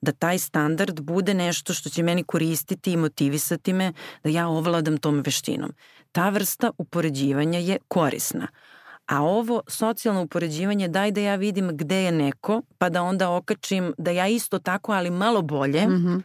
Da 0.00 0.12
taj 0.12 0.38
standard 0.38 1.00
bude 1.00 1.34
nešto 1.34 1.74
što 1.74 1.90
će 1.90 2.02
meni 2.02 2.22
koristiti 2.22 2.92
i 2.92 2.96
motivisati 2.96 3.72
me 3.72 3.92
da 4.24 4.30
ja 4.30 4.48
ovladam 4.48 4.98
tom 4.98 5.22
veštinom. 5.26 5.72
Ta 6.12 6.28
vrsta 6.28 6.70
upoređivanja 6.78 7.58
je 7.58 7.78
korisna. 7.88 8.48
A 9.08 9.22
ovo 9.22 9.62
socijalno 9.68 10.22
upoređivanje 10.22 10.88
daj 10.88 11.10
da 11.10 11.20
ja 11.20 11.34
vidim 11.34 11.70
gde 11.76 11.96
je 11.96 12.12
neko, 12.12 12.62
pa 12.78 12.88
da 12.88 13.02
onda 13.02 13.30
okačim 13.30 13.94
da 13.98 14.10
ja 14.10 14.26
isto 14.26 14.58
tako, 14.58 14.92
ali 14.92 15.10
malo 15.10 15.42
bolje, 15.42 15.86
mm 15.86 15.92
-hmm. 15.92 16.22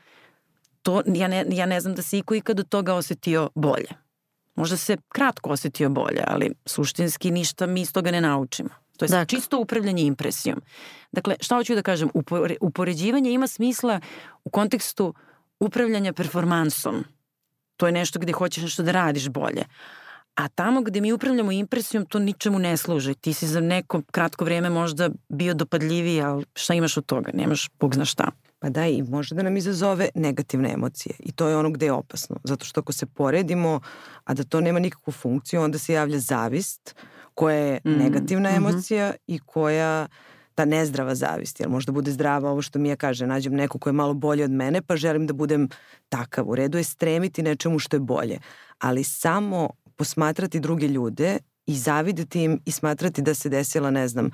to, 0.82 1.02
ja, 1.06 1.28
ne, 1.28 1.46
ja 1.50 1.66
ne 1.66 1.82
znam 1.82 1.96
da 1.96 2.02
se 2.02 2.18
iko 2.18 2.36
ikad 2.36 2.60
od 2.60 2.70
toga 2.70 2.94
osetio 2.94 3.50
bolje. 3.56 4.03
Možda 4.56 4.78
se 4.78 4.98
kratko 5.10 5.50
osetio 5.50 5.90
bolje, 5.90 6.24
ali 6.28 6.52
suštinski 6.66 7.32
ništa 7.32 7.66
mi 7.66 7.82
iz 7.82 7.94
toga 7.94 8.12
ne 8.12 8.22
naučimo. 8.22 8.70
To 8.98 9.06
je 9.06 9.10
dakle. 9.10 9.26
čisto 9.26 9.60
upravljanje 9.60 10.04
impresijom. 10.04 10.62
Dakle, 11.12 11.36
šta 11.40 11.56
hoću 11.56 11.76
da 11.76 11.82
kažem? 11.82 12.10
Upore, 12.14 12.56
upoređivanje 12.62 13.32
ima 13.32 13.48
smisla 13.48 14.00
u 14.44 14.50
kontekstu 14.50 15.14
upravljanja 15.60 16.14
performansom. 16.14 17.04
To 17.78 17.86
je 17.86 17.92
nešto 17.92 18.20
gde 18.20 18.34
hoćeš 18.34 18.64
nešto 18.64 18.84
da 18.84 18.92
radiš 18.92 19.30
bolje. 19.30 19.66
A 20.36 20.48
tamo 20.48 20.82
gde 20.82 21.02
mi 21.02 21.14
upravljamo 21.14 21.52
impresijom, 21.52 22.06
to 22.06 22.20
ničemu 22.20 22.60
ne 22.60 22.78
služi. 22.78 23.14
Ti 23.14 23.34
si 23.34 23.48
za 23.48 23.60
neko 23.60 24.02
kratko 24.12 24.46
vreme 24.46 24.70
možda 24.70 25.10
bio 25.30 25.54
dopadljiviji, 25.54 26.22
ali 26.22 26.46
šta 26.56 26.74
imaš 26.74 26.98
od 26.98 27.06
toga? 27.06 27.32
Nemaš 27.34 27.70
bog 27.80 27.96
zna 27.96 28.06
šta. 28.06 28.32
Pa 28.64 28.70
da, 28.70 28.88
i 28.88 29.02
može 29.02 29.36
da 29.36 29.44
nam 29.44 29.58
izazove 29.58 30.10
negativne 30.16 30.72
emocije. 30.74 31.16
I 31.20 31.32
to 31.32 31.48
je 31.48 31.58
ono 31.58 31.70
gde 31.70 31.86
je 31.86 31.92
opasno. 31.92 32.36
Zato 32.44 32.66
što 32.66 32.80
ako 32.80 32.94
se 32.94 33.06
poredimo, 33.06 33.80
a 34.24 34.34
da 34.34 34.44
to 34.44 34.62
nema 34.62 34.80
nikakvu 34.80 35.12
funkciju, 35.12 35.62
onda 35.62 35.78
se 35.78 35.94
javlja 35.94 36.20
zavist, 36.20 36.96
koja 37.34 37.56
je 37.56 37.80
mm. 37.86 37.92
negativna 37.92 38.50
mm 38.50 38.54
-hmm. 38.54 38.58
emocija 38.58 39.14
i 39.28 39.40
koja 39.40 40.08
ta 40.56 40.66
nezdrava 40.66 41.16
zavist, 41.16 41.60
jer 41.60 41.70
možda 41.70 41.92
bude 41.92 42.12
zdrava 42.12 42.52
ovo 42.52 42.62
što 42.62 42.80
mi 42.80 42.90
ja 42.90 42.96
kaže, 42.96 43.28
nađem 43.28 43.54
neko 43.54 43.80
ko 43.80 43.90
je 43.90 43.94
malo 43.94 44.14
bolje 44.14 44.44
od 44.44 44.52
mene, 44.52 44.82
pa 44.82 44.96
želim 44.96 45.28
da 45.28 45.34
budem 45.34 45.70
takav. 46.10 46.50
U 46.50 46.56
redu 46.56 46.78
je 46.78 46.84
stremiti 46.84 47.44
nečemu 47.44 47.80
što 47.80 47.96
je 47.96 48.00
bolje, 48.00 48.40
ali 48.80 49.04
samo 49.04 49.70
posmatrati 49.96 50.60
druge 50.60 50.88
ljude 50.88 51.38
i 51.66 51.76
zavideti 51.76 52.44
im 52.44 52.62
i 52.66 52.72
smatrati 52.72 53.22
da 53.22 53.34
se 53.34 53.50
desila, 53.50 53.92
ne 53.92 54.08
znam, 54.08 54.30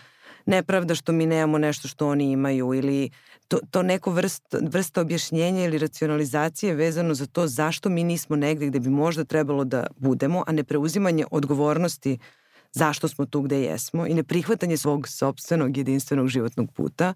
nepravda 0.49 0.95
što 0.95 1.11
mi 1.11 1.25
nemamo 1.25 1.57
nešto 1.57 1.87
što 1.87 2.07
oni 2.07 2.31
imaju 2.31 2.73
ili 2.73 3.09
to, 3.47 3.59
to 3.71 3.83
neko 3.83 4.11
vrst, 4.11 4.43
vrsta 4.61 5.01
objašnjenja 5.01 5.65
ili 5.65 5.77
racionalizacije 5.77 6.75
vezano 6.75 7.13
za 7.13 7.25
to 7.25 7.47
zašto 7.47 7.89
mi 7.89 8.03
nismo 8.03 8.35
negde 8.35 8.67
gde 8.67 8.79
bi 8.79 8.89
možda 8.89 9.23
trebalo 9.23 9.63
da 9.63 9.87
budemo, 9.97 10.43
a 10.47 10.51
ne 10.51 10.63
preuzimanje 10.63 11.25
odgovornosti 11.31 12.17
zašto 12.71 13.07
smo 13.07 13.25
tu 13.25 13.41
gde 13.41 13.61
jesmo 13.61 14.07
i 14.07 14.13
ne 14.13 14.23
prihvatanje 14.23 14.77
svog 14.77 15.07
sobstvenog 15.07 15.77
jedinstvenog 15.77 16.27
životnog 16.27 16.71
puta, 16.71 17.13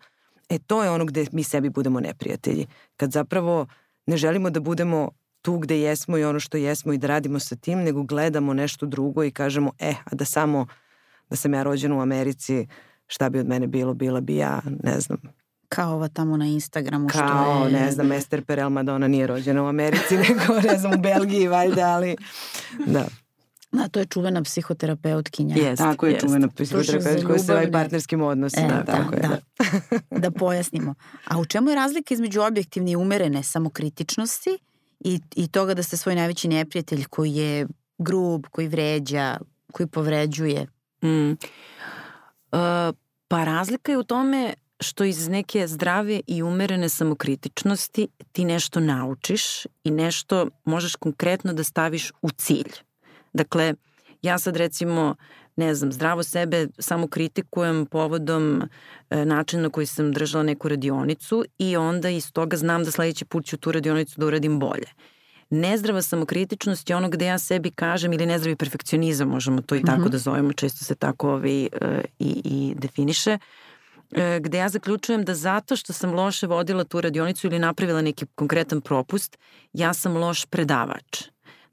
e 0.49 0.59
to 0.59 0.83
je 0.83 0.89
ono 0.89 1.05
gde 1.05 1.25
mi 1.31 1.43
sebi 1.43 1.69
budemo 1.69 1.99
neprijatelji. 1.99 2.67
Kad 2.97 3.11
zapravo 3.11 3.67
ne 4.05 4.17
želimo 4.17 4.49
da 4.49 4.59
budemo 4.59 5.09
tu 5.41 5.57
gde 5.57 5.79
jesmo 5.79 6.17
i 6.17 6.23
ono 6.23 6.39
što 6.39 6.57
jesmo 6.57 6.93
i 6.93 6.97
da 6.97 7.07
radimo 7.07 7.39
sa 7.39 7.55
tim, 7.55 7.79
nego 7.79 8.03
gledamo 8.03 8.53
nešto 8.53 8.85
drugo 8.85 9.23
i 9.23 9.31
kažemo, 9.31 9.71
e, 9.79 9.93
a 10.05 10.15
da 10.15 10.25
samo, 10.25 10.67
da 11.29 11.35
sam 11.35 11.53
ja 11.53 11.63
rođena 11.63 11.95
u 11.95 12.01
Americi, 12.01 12.67
šta 13.07 13.29
bi 13.29 13.39
od 13.39 13.47
mene 13.47 13.67
bilo, 13.67 13.93
bila 13.93 14.21
bi 14.21 14.35
ja, 14.35 14.61
ne 14.83 14.99
znam, 14.99 15.17
kao 15.69 15.93
ova 15.93 16.07
tamo 16.07 16.37
na 16.37 16.45
Instagramu 16.45 17.09
što 17.09 17.19
Kao, 17.19 17.65
je... 17.65 17.71
ne 17.71 17.91
znam, 17.91 18.11
Esther 18.11 18.45
Perel 18.45 18.69
Madonna 18.69 19.07
nije 19.07 19.27
rođena 19.27 19.63
u 19.63 19.67
Americi, 19.67 20.17
nego 20.29 20.61
ne 20.71 20.77
znam 20.77 20.93
u 20.93 21.01
Belgiji 21.01 21.47
valjda, 21.47 21.85
ali 21.85 22.15
da. 22.85 23.05
Da, 23.71 23.87
to 23.87 23.99
je 23.99 24.05
čuvena 24.05 24.43
psihoterapeutkinja. 24.43 25.55
Jest, 25.55 25.77
tako 25.77 26.05
je 26.05 26.11
jest. 26.13 26.25
čuvena 26.25 26.47
psihoterapeutkinja 26.47 27.27
koja 27.27 27.39
se 27.39 27.53
ovaj 27.53 27.71
partnerskim 27.71 28.21
odnosima. 28.21 28.65
E, 28.65 28.69
da, 28.69 28.83
tako 28.83 29.11
da, 29.11 29.17
je, 29.17 29.21
da. 29.21 29.37
da. 30.11 30.19
da 30.29 30.31
pojasnimo. 30.31 30.93
A 31.27 31.39
u 31.39 31.45
čemu 31.45 31.69
je 31.69 31.75
razlika 31.75 32.13
između 32.13 32.41
objektivne 32.41 32.91
i 32.91 32.95
umerene 32.95 33.43
samokritičnosti 33.43 34.57
i, 34.99 35.19
i 35.35 35.47
toga 35.47 35.73
da 35.73 35.83
ste 35.83 35.97
svoj 35.97 36.15
najveći 36.15 36.47
neprijatelj 36.47 37.05
koji 37.09 37.35
je 37.35 37.67
grub, 37.97 38.45
koji 38.51 38.67
vređa, 38.67 39.37
koji 39.71 39.87
povređuje? 39.87 40.67
Mm. 41.03 41.33
Uh, 42.53 42.59
pa 43.27 43.43
razlika 43.43 43.91
je 43.91 43.97
u 43.97 44.03
tome 44.03 44.53
što 44.79 45.03
iz 45.03 45.27
neke 45.27 45.67
zdrave 45.67 46.21
i 46.27 46.43
umerene 46.43 46.89
samokritičnosti 46.89 48.07
ti 48.31 48.45
nešto 48.45 48.79
naučiš 48.79 49.65
i 49.83 49.91
nešto 49.91 50.47
možeš 50.65 50.95
konkretno 50.95 51.53
da 51.53 51.63
staviš 51.63 52.11
u 52.21 52.29
cilj. 52.29 52.71
Dakle, 53.33 53.73
ja 54.21 54.39
sad 54.39 54.57
recimo, 54.57 55.15
ne 55.55 55.75
znam, 55.75 55.91
zdravo 55.91 56.23
sebe 56.23 56.67
samo 56.79 57.07
kritikujem 57.07 57.85
povodom 57.85 58.61
e, 59.09 59.25
načina 59.25 59.61
na 59.61 59.69
koji 59.69 59.85
sam 59.85 60.11
držala 60.11 60.43
neku 60.43 60.69
radionicu 60.69 61.45
i 61.57 61.77
onda 61.77 62.09
iz 62.09 62.31
toga 62.31 62.57
znam 62.57 62.83
da 62.83 62.91
sledeći 62.91 63.25
put 63.25 63.45
ću 63.45 63.57
tu 63.57 63.71
radionicu 63.71 64.19
da 64.19 64.25
uradim 64.25 64.59
bolje 64.59 64.87
nezdrava 65.53 66.01
samokritičnost 66.01 66.89
je 66.89 66.95
ono 66.95 67.09
gde 67.09 67.25
ja 67.25 67.37
sebi 67.39 67.71
kažem 67.71 68.13
ili 68.13 68.25
nezdravi 68.25 68.55
perfekcionizam, 68.55 69.29
možemo 69.29 69.61
to 69.61 69.75
i 69.75 69.81
tako 69.81 70.01
mm 70.01 70.05
-hmm. 70.05 70.09
da 70.09 70.17
zovemo, 70.17 70.53
često 70.53 70.85
se 70.85 70.95
tako 70.95 71.29
ovaj, 71.29 71.63
uh, 71.63 71.69
i, 72.19 72.41
i 72.43 72.75
definiše, 72.77 73.37
uh, 73.37 74.17
gde 74.41 74.57
ja 74.57 74.69
zaključujem 74.69 75.25
da 75.25 75.35
zato 75.35 75.75
što 75.75 75.93
sam 75.93 76.13
loše 76.13 76.47
vodila 76.47 76.83
tu 76.83 77.01
radionicu 77.01 77.47
ili 77.47 77.59
napravila 77.59 78.01
neki 78.01 78.25
konkretan 78.35 78.81
propust, 78.81 79.37
ja 79.73 79.93
sam 79.93 80.17
loš 80.17 80.45
predavač. 80.45 81.23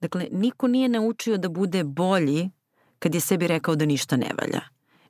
Dakle, 0.01 0.27
niko 0.31 0.69
nije 0.69 0.89
naučio 0.89 1.37
da 1.37 1.49
bude 1.49 1.85
bolji 1.85 2.51
kad 2.99 3.15
je 3.15 3.21
sebi 3.21 3.47
rekao 3.47 3.77
da 3.77 3.85
ništa 3.85 4.17
ne 4.17 4.31
valja, 4.41 4.61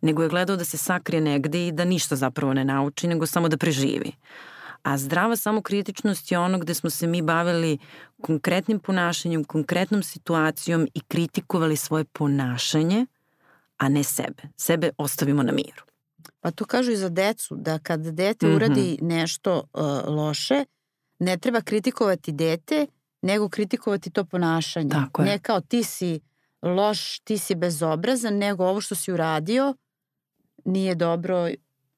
nego 0.01 0.23
je 0.23 0.29
gledao 0.29 0.57
da 0.57 0.65
se 0.65 0.79
sakrije 0.79 1.21
negde 1.21 1.67
i 1.67 1.73
da 1.73 1.85
ništa 1.85 2.17
zapravo 2.17 2.55
ne 2.55 2.65
nauči, 2.65 3.09
nego 3.09 3.27
samo 3.27 3.49
da 3.49 3.57
preživi. 3.57 4.13
A 4.83 4.99
zdrava 4.99 5.37
samokritičnost 5.37 6.33
je 6.33 6.39
ono 6.39 6.59
gde 6.59 6.75
smo 6.75 6.91
se 6.91 7.07
mi 7.07 7.23
bavili 7.23 7.79
konkretnim 8.21 8.79
ponašanjem, 8.79 9.45
konkretnom 9.45 10.03
situacijom 10.03 10.89
i 10.95 11.01
kritikovali 11.01 11.77
svoje 11.77 12.05
ponašanje, 12.05 13.07
a 13.77 13.89
ne 13.89 14.03
sebe. 14.05 14.43
Sebe 14.57 14.91
ostavimo 14.99 15.43
na 15.43 15.53
miru. 15.53 15.83
Pa 16.41 16.51
to 16.51 16.65
kažu 16.65 16.91
i 16.91 16.97
za 16.97 17.09
decu, 17.09 17.57
da 17.57 17.79
kad 17.79 18.01
dete 18.01 18.47
mm 18.47 18.51
-hmm. 18.51 18.57
uradi 18.57 18.99
nešto 19.03 19.63
uh, 19.73 19.83
loše, 20.07 20.65
ne 21.19 21.37
treba 21.37 21.61
kritikovati 21.61 22.33
dete, 22.33 22.87
nego 23.23 23.49
kritikovati 23.49 24.11
to 24.11 24.25
ponašanje. 24.25 24.91
Tako 24.91 25.23
je. 25.23 25.27
Ne 25.27 25.39
kao 25.39 25.61
ti 25.61 25.85
si 25.85 26.21
loš, 26.63 27.19
ti 27.19 27.39
si 27.39 27.55
bezobrazan, 27.55 28.35
nego 28.35 28.65
ovo 28.65 28.81
što 28.81 28.95
si 28.95 29.13
uradio 29.13 29.75
nije 30.65 30.95
dobro 30.95 31.49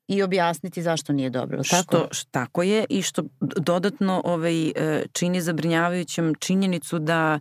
i 0.08 0.22
objasniti 0.22 0.82
zašto 0.82 1.12
nije 1.12 1.30
dobro. 1.30 1.62
Tako? 1.70 2.08
Što, 2.10 2.26
tako 2.30 2.62
je 2.62 2.84
i 2.88 3.02
što 3.02 3.22
dodatno 3.56 4.22
ovaj, 4.24 4.68
e, 4.68 5.04
čini 5.12 5.40
zabrinjavajućem 5.40 6.34
činjenicu 6.34 6.98
da 6.98 7.40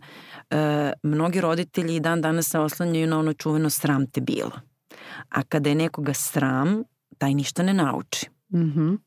e, 0.50 0.92
mnogi 1.02 1.40
roditelji 1.40 2.00
dan 2.00 2.20
danas 2.20 2.48
se 2.48 2.58
oslanjaju 2.58 3.06
na 3.06 3.18
ono 3.18 3.32
čuveno 3.32 3.70
sram 3.70 4.06
te 4.06 4.20
bilo. 4.20 4.52
A 5.28 5.42
kada 5.42 5.68
je 5.68 5.74
nekoga 5.74 6.14
sram, 6.14 6.82
taj 7.18 7.34
ništa 7.34 7.62
ne 7.62 7.74
nauči. 7.74 8.28
Mm 8.52 8.58
-hmm. 8.58 8.98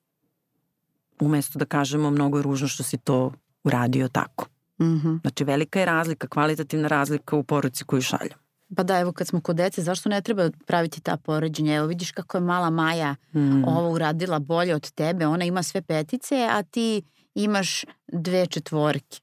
Umesto 1.19 1.59
da 1.59 1.65
kažemo 1.65 2.09
mnogo 2.09 2.37
je 2.37 2.43
ružno 2.43 2.67
što 2.67 2.83
si 2.83 2.97
to 2.97 3.31
uradio 3.63 4.07
tako. 4.07 4.47
Mm 4.79 4.85
-hmm. 4.85 5.21
Znači 5.21 5.43
velika 5.43 5.79
je 5.79 5.85
razlika, 5.85 6.27
kvalitativna 6.27 6.87
razlika 6.87 7.35
u 7.35 7.43
poruci 7.43 7.83
koju 7.83 8.01
šaljem. 8.01 8.44
Pa 8.75 8.83
da, 8.83 8.99
evo 8.99 9.11
kad 9.11 9.27
smo 9.27 9.41
kod 9.41 9.55
dece, 9.55 9.81
zašto 9.81 10.09
ne 10.09 10.21
treba 10.21 10.49
praviti 10.65 11.01
ta 11.01 11.17
poređenja? 11.17 11.75
Evo 11.75 11.87
vidiš 11.87 12.11
kako 12.11 12.37
je 12.37 12.41
mala 12.41 12.69
Maja 12.69 13.15
mm. 13.33 13.63
ovo 13.67 13.89
uradila 13.89 14.39
bolje 14.39 14.75
od 14.75 14.91
tebe, 14.91 15.27
ona 15.27 15.45
ima 15.45 15.63
sve 15.63 15.81
petice, 15.81 16.47
a 16.51 16.63
ti 16.63 17.01
imaš 17.35 17.85
dve 18.07 18.45
četvorke. 18.45 19.19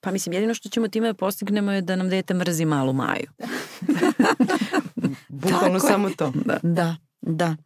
Pa 0.00 0.10
mislim, 0.10 0.32
jedino 0.32 0.54
što 0.54 0.68
ćemo 0.68 0.88
time 0.88 1.06
da 1.06 1.14
postignemo 1.14 1.72
je 1.72 1.82
da 1.82 1.96
nam 1.96 2.08
dete 2.08 2.34
mrzi 2.34 2.64
malu 2.64 2.92
Maju. 2.92 3.30
Bukvalno 5.28 5.80
samo 5.80 6.10
to. 6.10 6.32
Da. 6.44 6.58
da, 6.62 6.96
da. 7.20 7.56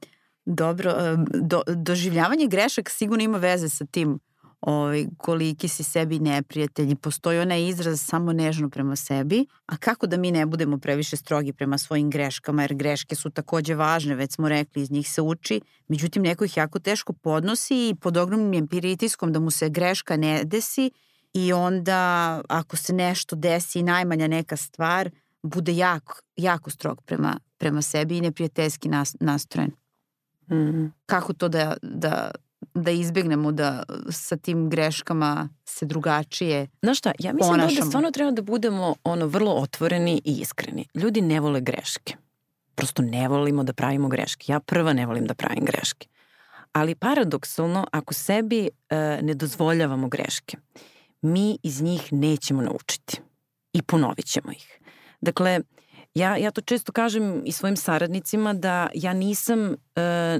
Dobro, 0.44 0.94
do, 1.42 1.62
doživljavanje 1.66 2.46
grešaka 2.46 2.90
sigurno 2.90 3.24
ima 3.24 3.38
veze 3.38 3.68
sa 3.68 3.84
tim 3.84 4.18
ovaj, 4.60 5.06
koliki 5.16 5.68
si 5.68 5.84
sebi 5.84 6.18
neprijatelj 6.18 6.90
i 6.90 6.94
postoji 6.94 7.38
onaj 7.38 7.68
izraz 7.68 8.00
samo 8.00 8.32
nežno 8.32 8.70
prema 8.70 8.96
sebi, 8.96 9.46
a 9.66 9.76
kako 9.76 10.06
da 10.06 10.16
mi 10.16 10.30
ne 10.30 10.46
budemo 10.46 10.78
previše 10.78 11.16
strogi 11.16 11.52
prema 11.52 11.78
svojim 11.78 12.10
greškama, 12.10 12.62
jer 12.62 12.74
greške 12.74 13.14
su 13.14 13.30
takođe 13.30 13.74
važne, 13.74 14.14
već 14.14 14.34
smo 14.34 14.48
rekli, 14.48 14.82
iz 14.82 14.90
njih 14.90 15.10
se 15.10 15.22
uči, 15.22 15.60
međutim 15.88 16.22
neko 16.22 16.44
ih 16.44 16.56
jako 16.56 16.78
teško 16.78 17.12
podnosi 17.12 17.88
i 17.88 17.94
pod 18.00 18.16
ogromnim 18.16 18.66
pritiskom 18.66 19.32
da 19.32 19.40
mu 19.40 19.50
se 19.50 19.68
greška 19.68 20.16
ne 20.16 20.44
desi 20.44 20.90
i 21.34 21.52
onda 21.52 22.40
ako 22.48 22.76
se 22.76 22.92
nešto 22.92 23.36
desi, 23.36 23.82
najmanja 23.82 24.28
neka 24.28 24.56
stvar, 24.56 25.10
bude 25.42 25.76
jako, 25.76 26.20
jako 26.36 26.70
strog 26.70 27.02
prema, 27.02 27.38
prema 27.58 27.82
sebi 27.82 28.16
i 28.16 28.20
neprijateljski 28.20 28.88
nas, 28.88 29.16
nastrojen. 29.20 29.70
Mm. 30.50 30.92
Kako 31.06 31.32
to 31.32 31.48
da, 31.48 31.76
da 31.82 32.30
da 32.74 32.90
izbegnemo 32.90 33.52
da 33.52 33.82
sa 34.10 34.36
tim 34.36 34.70
greškama 34.70 35.48
se 35.64 35.86
drugačije 35.86 36.66
Znaš 36.82 36.98
šta, 36.98 37.12
ja 37.18 37.32
mislim 37.32 37.50
ponašamo. 37.50 37.74
da 37.74 37.80
ovde 37.80 37.90
stvarno 37.90 38.10
treba 38.10 38.30
da 38.30 38.42
budemo 38.42 38.94
ono 39.04 39.26
vrlo 39.26 39.52
otvoreni 39.52 40.20
i 40.24 40.40
iskreni. 40.40 40.86
Ljudi 40.94 41.20
ne 41.20 41.40
vole 41.40 41.60
greške. 41.60 42.14
Prosto 42.74 43.02
ne 43.02 43.28
volimo 43.28 43.64
da 43.64 43.72
pravimo 43.72 44.08
greške. 44.08 44.52
Ja 44.52 44.60
prva 44.60 44.92
ne 44.92 45.06
volim 45.06 45.26
da 45.26 45.34
pravim 45.34 45.64
greške. 45.64 46.08
Ali 46.72 46.94
paradoksalno, 46.94 47.86
ako 47.92 48.14
sebi 48.14 48.68
e, 48.88 48.96
ne 49.22 49.34
dozvoljavamo 49.34 50.08
greške, 50.08 50.56
mi 51.22 51.58
iz 51.62 51.82
njih 51.82 52.12
nećemo 52.12 52.62
naučiti 52.62 53.20
i 53.72 53.82
ponovit 53.82 54.26
ćemo 54.26 54.52
ih. 54.52 54.78
Dakle, 55.20 55.60
Ja, 56.18 56.36
ja 56.36 56.50
to 56.50 56.60
često 56.60 56.92
kažem 56.92 57.42
i 57.44 57.52
svojim 57.52 57.76
saradnicima 57.76 58.52
da 58.52 58.88
ja 58.94 59.12
nisam 59.12 59.72
e, 59.72 59.74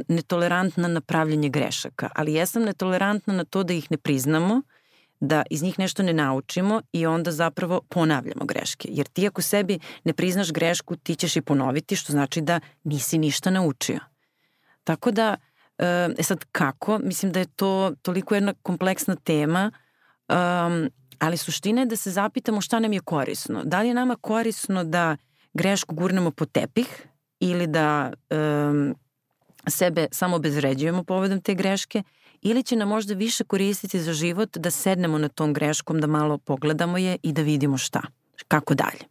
netolerantna 0.08 0.88
na 0.88 1.00
pravljanje 1.00 1.48
grešaka, 1.48 2.10
ali 2.14 2.34
jesam 2.34 2.62
netolerantna 2.62 3.34
na 3.34 3.44
to 3.44 3.62
da 3.62 3.72
ih 3.72 3.90
ne 3.90 3.96
priznamo, 3.96 4.62
da 5.20 5.42
iz 5.50 5.62
njih 5.62 5.78
nešto 5.78 6.02
ne 6.02 6.12
naučimo 6.12 6.82
i 6.92 7.06
onda 7.06 7.30
zapravo 7.32 7.80
ponavljamo 7.88 8.44
greške. 8.44 8.88
Jer 8.90 9.06
ti 9.06 9.26
ako 9.26 9.42
sebi 9.42 9.78
ne 10.04 10.12
priznaš 10.12 10.52
grešku, 10.52 10.96
ti 10.96 11.14
ćeš 11.14 11.36
i 11.36 11.42
ponoviti, 11.42 11.96
što 11.96 12.12
znači 12.12 12.40
da 12.40 12.60
nisi 12.84 13.18
ništa 13.18 13.50
naučio. 13.50 14.00
Tako 14.84 15.10
da, 15.10 15.36
e, 15.78 16.08
e 16.18 16.22
sad 16.22 16.44
kako? 16.52 16.98
Mislim 16.98 17.32
da 17.32 17.38
je 17.38 17.46
to 17.46 17.92
toliko 18.02 18.34
jedna 18.34 18.54
kompleksna 18.62 19.16
tema, 19.16 19.70
um, 20.28 20.90
ali 21.18 21.36
suština 21.36 21.80
je 21.80 21.86
da 21.86 21.96
se 21.96 22.10
zapitamo 22.10 22.60
šta 22.60 22.78
nam 22.78 22.92
je 22.92 23.00
korisno. 23.00 23.62
Da 23.64 23.80
li 23.80 23.88
je 23.88 23.94
nama 23.94 24.16
korisno 24.16 24.84
da 24.84 25.16
grešku 25.54 25.94
gurnemo 25.94 26.30
po 26.30 26.46
tepih 26.46 27.06
ili 27.40 27.66
da 27.66 28.12
um, 28.30 28.94
sebe 29.66 30.06
samo 30.12 30.37
obezređujemo 30.37 31.04
povodom 31.04 31.40
te 31.40 31.54
greške 31.54 32.02
ili 32.42 32.62
će 32.62 32.76
nam 32.76 32.88
možda 32.88 33.14
više 33.14 33.44
koristiti 33.44 34.00
za 34.00 34.12
život 34.12 34.58
da 34.58 34.70
sednemo 34.70 35.18
na 35.18 35.28
tom 35.28 35.52
greškom, 35.52 36.00
da 36.00 36.06
malo 36.06 36.38
pogledamo 36.38 36.98
je 36.98 37.16
i 37.22 37.32
da 37.32 37.42
vidimo 37.42 37.78
šta, 37.78 38.02
kako 38.48 38.74
dalje. 38.74 39.04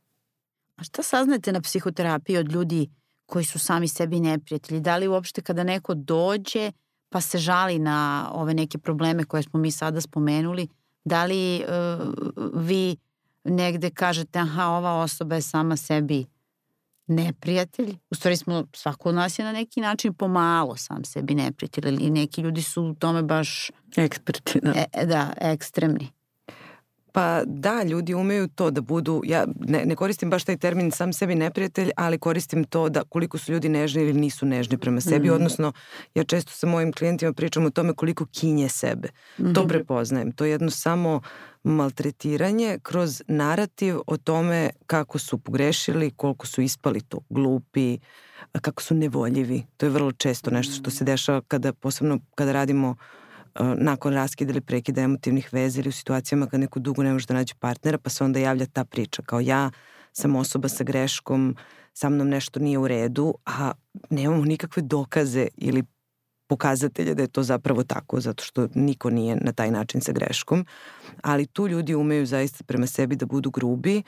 A 0.76 0.84
šta 0.84 1.04
saznate 1.04 1.52
na 1.52 1.62
psihoterapiji 1.62 2.38
od 2.38 2.52
ljudi 2.52 2.89
koji 3.26 3.45
su 3.45 3.60
sami 3.60 3.88
sebi 3.88 4.19
neprijatelji? 4.19 4.80
Da 4.80 4.97
li 4.97 5.08
uopšte 5.08 5.41
kada 5.41 5.63
neko 5.63 5.93
dođe 5.93 6.71
pa 7.10 7.21
se 7.21 7.38
žali 7.38 7.80
na 7.80 8.30
ove 8.34 8.54
neke 8.54 8.78
probleme 8.78 9.23
koje 9.23 9.43
smo 9.43 9.60
mi 9.60 9.71
sada 9.71 10.02
spomenuli, 10.02 10.67
da 11.06 11.26
li 11.26 11.63
uh, 11.63 12.13
vi 12.54 12.97
negde 13.47 13.89
kažete 13.89 14.39
aha 14.39 14.67
ova 14.67 14.93
osoba 14.93 15.36
je 15.36 15.41
sama 15.41 15.77
sebi 15.77 16.25
neprijatelj. 17.07 17.95
U 18.10 18.15
stvari 18.15 18.38
smo, 18.38 18.63
svako 18.73 19.10
od 19.10 19.15
nas 19.15 19.39
je 19.39 19.45
na 19.45 19.51
neki 19.51 19.81
način 19.81 20.13
pomalo 20.13 20.75
sam 20.75 21.03
sebi 21.03 21.36
neprijatelj 21.36 21.97
i 22.01 22.10
neki 22.10 22.41
ljudi 22.41 22.62
su 22.62 22.83
u 22.83 22.95
tome 22.95 23.23
baš... 23.23 23.71
Eksperti, 23.95 24.60
da. 24.63 24.73
E, 24.93 25.05
da, 25.05 25.33
ekstremni. 25.41 26.16
Pa 27.12 27.43
da, 27.46 27.84
ljudi 27.84 28.13
umeju 28.13 28.48
to 28.48 28.72
da 28.72 28.82
budu, 28.82 29.22
ja 29.26 29.46
ne, 29.60 29.86
ne 29.86 29.96
koristim 29.96 30.30
baš 30.30 30.43
taj 30.43 30.58
termin 30.58 30.91
sam 30.91 31.13
sebi 31.13 31.36
neprijatelj, 31.36 31.91
ali 31.96 32.20
koristim 32.20 32.63
to 32.63 32.89
da 32.89 33.04
koliko 33.04 33.38
su 33.38 33.52
ljudi 33.52 33.70
nežni 33.70 34.02
ili 34.02 34.13
nisu 34.13 34.46
nežni 34.46 34.78
prema 34.78 35.02
sebi, 35.02 35.30
mm. 35.30 35.34
odnosno 35.34 35.72
ja 36.15 36.24
često 36.24 36.52
sa 36.52 36.67
mojim 36.67 36.91
klijentima 36.93 37.34
pričam 37.34 37.65
o 37.65 37.70
tome 37.70 37.93
koliko 37.93 38.26
kinje 38.26 38.70
sebe. 38.70 39.10
Mm 39.38 39.43
-hmm. 39.43 39.56
To 39.56 39.62
mhm. 39.62 39.70
prepoznajem. 39.70 40.32
To 40.32 40.46
je 40.46 40.52
jedno 40.52 40.70
samo 40.70 41.22
maltretiranje 41.63 42.80
kroz 42.84 43.22
narativ 43.28 43.96
o 44.08 44.17
tome 44.17 44.70
kako 44.86 45.20
su 45.20 45.38
pogrešili, 45.38 46.12
koliko 46.12 46.48
su 46.48 46.62
ispali 46.62 47.02
to 47.02 47.20
glupi, 47.30 47.98
kako 48.62 48.82
su 48.84 48.96
nevoljivi. 48.96 49.63
To 49.78 49.86
je 49.86 49.89
vrlo 49.89 50.12
često 50.12 50.52
nešto 50.52 50.74
što 50.74 50.91
se 50.91 51.04
dešava 51.04 51.41
kada, 51.48 51.74
posebno 51.74 52.20
kada 52.36 52.52
radimo 52.52 52.96
nakon 53.60 54.13
raskida 54.13 54.52
ili 54.52 54.62
prekida 54.62 55.02
emotivnih 55.02 55.54
veza 55.54 55.80
ili 55.80 55.89
u 55.89 55.91
situacijama 55.91 56.48
kad 56.48 56.60
neko 56.60 56.80
dugo 56.80 57.04
ne 57.04 57.13
može 57.13 57.26
da 57.26 57.34
nađe 57.34 57.54
partnera, 57.60 57.98
pa 57.98 58.10
se 58.10 58.24
onda 58.24 58.39
javlja 58.39 58.65
ta 58.65 58.86
priča 58.86 59.22
kao 59.22 59.39
ja 59.39 59.72
sam 60.13 60.36
osoba 60.36 60.70
sa 60.70 60.84
greškom, 60.84 61.56
sa 61.93 62.10
mnom 62.10 62.30
nešto 62.30 62.60
nije 62.60 62.78
u 62.78 62.88
redu, 62.88 63.34
a 63.46 63.72
nemamo 64.10 64.46
nikakve 64.46 64.82
dokaze 64.82 65.48
ili 65.58 65.84
pokazatelje 66.48 67.13
da 67.13 67.22
je 67.22 67.28
to 67.28 67.43
zapravo 67.43 67.84
tako, 67.84 68.20
zato 68.20 68.43
što 68.43 68.67
niko 68.74 69.10
nije 69.10 69.36
na 69.36 69.52
taj 69.52 69.72
način 69.72 70.02
sa 70.02 70.12
greškom, 70.12 70.65
ali 71.22 71.46
tu 71.46 71.67
ljudi 71.67 71.96
umeju 71.96 72.26
zaista 72.26 72.63
prema 72.63 72.88
sebi 72.88 73.15
da 73.15 73.26
budu 73.26 73.52
grubi, 73.52 74.04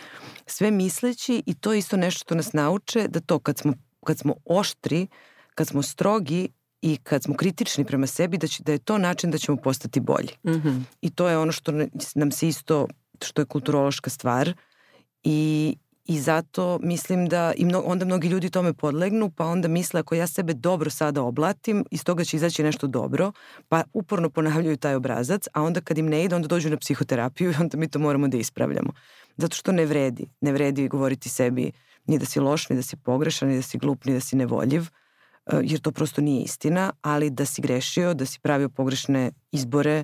sve 0.45 0.71
misleći 0.71 1.43
i 1.45 1.53
to 1.53 1.73
je 1.73 1.79
isto 1.79 1.97
nešto 1.97 2.19
što 2.19 2.35
nas 2.35 2.53
nauče 2.53 3.07
da 3.07 3.19
to 3.19 3.39
kad 3.39 3.57
smo, 3.57 3.73
kad 4.05 4.17
smo 4.17 4.35
oštri, 4.45 5.07
kad 5.55 5.67
smo 5.67 5.81
strogi 5.81 6.49
i 6.81 6.97
kad 6.97 7.23
smo 7.23 7.35
kritični 7.35 7.85
prema 7.85 8.07
sebi, 8.07 8.37
da, 8.37 8.47
će, 8.47 8.63
da 8.63 8.71
je 8.71 8.77
to 8.77 8.97
način 8.97 9.31
da 9.31 9.37
ćemo 9.37 9.57
postati 9.57 9.99
bolji. 9.99 10.29
Mm 10.43 10.51
-hmm. 10.51 10.81
I 11.01 11.09
to 11.09 11.29
je 11.29 11.37
ono 11.37 11.51
što 11.51 11.71
nam 12.15 12.31
se 12.31 12.47
isto, 12.47 12.87
što 13.21 13.41
je 13.41 13.45
kulturološka 13.45 14.09
stvar 14.09 14.53
i 15.23 15.75
I 16.09 16.19
zato 16.19 16.79
mislim 16.83 17.27
da 17.29 17.53
i 17.57 17.65
mno, 17.65 17.83
onda 17.85 18.05
mnogi 18.05 18.27
ljudi 18.27 18.49
tome 18.49 18.73
podlegnu, 18.73 19.29
pa 19.29 19.45
onda 19.45 19.67
misle 19.67 19.99
ako 19.99 20.15
ja 20.15 20.27
sebe 20.27 20.53
dobro 20.53 20.89
sada 20.89 21.21
oblatim, 21.21 21.85
iz 21.91 22.03
toga 22.03 22.23
će 22.23 22.37
izaći 22.37 22.63
nešto 22.63 22.87
dobro, 22.87 23.31
pa 23.67 23.83
uporno 23.93 24.29
ponavljaju 24.29 24.77
taj 24.77 24.95
obrazac, 24.95 25.47
a 25.53 25.61
onda 25.61 25.81
kad 25.81 25.97
im 25.97 26.09
ne 26.09 26.23
ide, 26.23 26.35
onda 26.35 26.47
dođu 26.47 26.69
na 26.69 26.77
psihoterapiju 26.77 27.51
i 27.51 27.55
onda 27.59 27.77
mi 27.77 27.87
to 27.87 27.99
moramo 27.99 28.27
da 28.27 28.37
ispravljamo. 28.37 28.93
Zato 29.37 29.55
što 29.55 29.71
ne 29.71 29.85
vredi. 29.85 30.25
Ne 30.41 30.51
vredi 30.51 30.87
govoriti 30.87 31.29
sebi 31.29 31.71
ni 32.07 32.19
da 32.19 32.25
si 32.25 32.39
loš, 32.39 32.69
ni 32.69 32.75
da 32.75 32.81
si 32.81 32.95
pogrešan, 32.95 33.49
ni 33.49 33.55
da 33.55 33.61
si 33.61 33.77
glup, 33.77 34.05
ni 34.05 34.13
da 34.13 34.19
si 34.19 34.35
nevoljiv, 34.35 34.81
e, 34.81 35.08
jer 35.63 35.79
to 35.79 35.91
prosto 35.91 36.21
nije 36.21 36.43
istina, 36.43 36.91
ali 37.01 37.29
da 37.29 37.45
si 37.45 37.61
grešio, 37.61 38.13
da 38.13 38.25
si 38.25 38.39
pravio 38.39 38.69
pogrešne 38.69 39.31
izbore, 39.51 40.03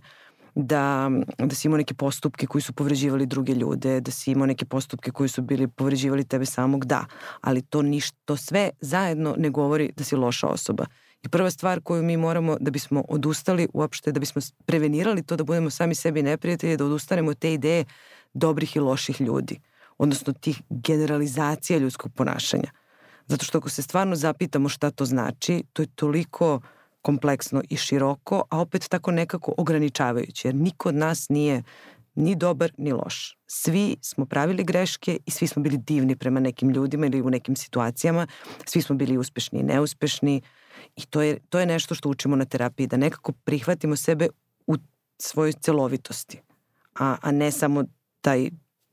da, 0.56 1.10
da 1.38 1.56
si 1.56 1.68
imao 1.68 1.78
neke 1.78 1.94
postupke 1.94 2.48
koji 2.48 2.62
su 2.62 2.74
povređivali 2.74 3.26
druge 3.26 3.54
ljude, 3.54 4.02
da 4.02 4.12
si 4.12 4.32
imao 4.32 4.46
neke 4.46 4.66
postupke 4.66 5.12
koji 5.12 5.30
su 5.30 5.42
bili 5.42 5.68
povređivali 5.68 6.24
tebe 6.24 6.46
samog, 6.46 6.86
da. 6.86 7.06
Ali 7.42 7.62
to, 7.62 7.82
ništa, 7.82 8.18
to 8.26 8.38
sve 8.38 8.70
zajedno 8.82 9.36
ne 9.38 9.50
govori 9.50 9.92
da 9.98 10.04
si 10.04 10.16
loša 10.16 10.48
osoba. 10.48 10.86
I 11.24 11.30
prva 11.30 11.50
stvar 11.50 11.82
koju 11.82 12.04
mi 12.04 12.18
moramo 12.18 12.58
da 12.60 12.72
bismo 12.72 13.04
odustali 13.10 13.68
uopšte, 13.74 14.12
da 14.12 14.20
bismo 14.20 14.42
prevenirali 14.66 15.24
to 15.24 15.36
da 15.36 15.44
budemo 15.44 15.70
sami 15.70 15.96
sebi 15.96 16.24
neprijatelji, 16.24 16.78
da 16.78 16.86
odustanemo 16.86 17.32
od 17.32 17.40
te 17.40 17.54
ideje 17.54 17.86
dobrih 18.34 18.76
i 18.76 18.80
loših 18.80 19.22
ljudi. 19.22 19.60
Odnosno 19.98 20.34
tih 20.34 20.62
generalizacija 20.70 21.80
ljudskog 21.80 22.12
ponašanja. 22.14 22.72
Zato 23.28 23.46
što 23.46 23.58
ako 23.58 23.70
se 23.70 23.82
stvarno 23.82 24.16
zapitamo 24.16 24.70
šta 24.70 24.92
to 24.92 25.06
znači, 25.06 25.64
to 25.74 25.82
je 25.82 25.88
toliko 25.96 26.62
kompleksno 27.02 27.62
i 27.70 27.78
široko, 27.78 28.44
a 28.50 28.60
opet 28.60 28.88
tako 28.90 29.12
nekako 29.12 29.54
ograničavajuće, 29.58 30.48
jer 30.48 30.56
niko 30.56 30.90
od 30.90 30.96
nas 30.96 31.30
nije 31.30 31.64
ni 32.16 32.36
dobar 32.36 32.72
ni 32.78 32.94
loš. 32.94 33.38
Svi 33.48 33.98
smo 34.02 34.26
pravili 34.26 34.64
greške 34.64 35.18
i 35.26 35.32
svi 35.32 35.48
smo 35.48 35.62
bili 35.62 35.78
divni 35.78 36.16
prema 36.16 36.40
nekim 36.40 36.70
ljudima 36.70 37.06
ili 37.06 37.22
u 37.22 37.30
nekim 37.30 37.56
situacijama. 37.56 38.28
Svi 38.66 38.82
smo 38.82 38.96
bili 38.96 39.18
uspešni 39.18 39.60
i 39.60 39.64
neuspešni 39.64 40.42
i 40.96 41.06
to 41.06 41.22
je, 41.22 41.40
to 41.50 41.60
je 41.60 41.66
nešto 41.66 41.96
što 41.96 42.10
učimo 42.10 42.36
na 42.36 42.46
terapiji, 42.46 42.88
da 42.88 42.98
nekako 42.98 43.32
prihvatimo 43.32 43.96
sebe 43.96 44.28
u 44.68 44.76
svojoj 45.18 45.54
celovitosti, 45.54 46.42
a, 46.96 47.16
a 47.22 47.32
ne 47.32 47.52
samo 47.52 47.84
taj 48.22 48.50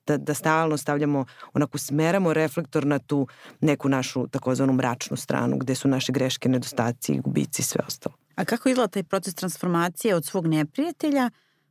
da, 0.06 0.16
da 0.16 0.34
stalno 0.34 0.76
stavljamo, 0.76 1.24
onako 1.52 1.78
smeramo 1.78 2.32
reflektor 2.32 2.86
na 2.86 2.98
tu 2.98 3.26
neku 3.60 3.88
našu 3.88 4.26
takozvanu 4.26 4.72
mračnu 4.72 5.16
stranu 5.16 5.58
gde 5.58 5.74
su 5.74 5.88
naše 5.88 6.12
greške, 6.12 6.48
nedostaci, 6.48 7.20
gubici 7.24 7.62
i 7.62 7.64
sve 7.64 7.80
ostalo. 7.86 8.14
A 8.34 8.44
kako 8.44 8.68
izgleda 8.68 8.88
taj 8.88 9.02
proces 9.02 9.34
transformacije 9.34 10.14
od 10.14 10.24
svog 10.24 10.46
neprijatelja 10.46 11.30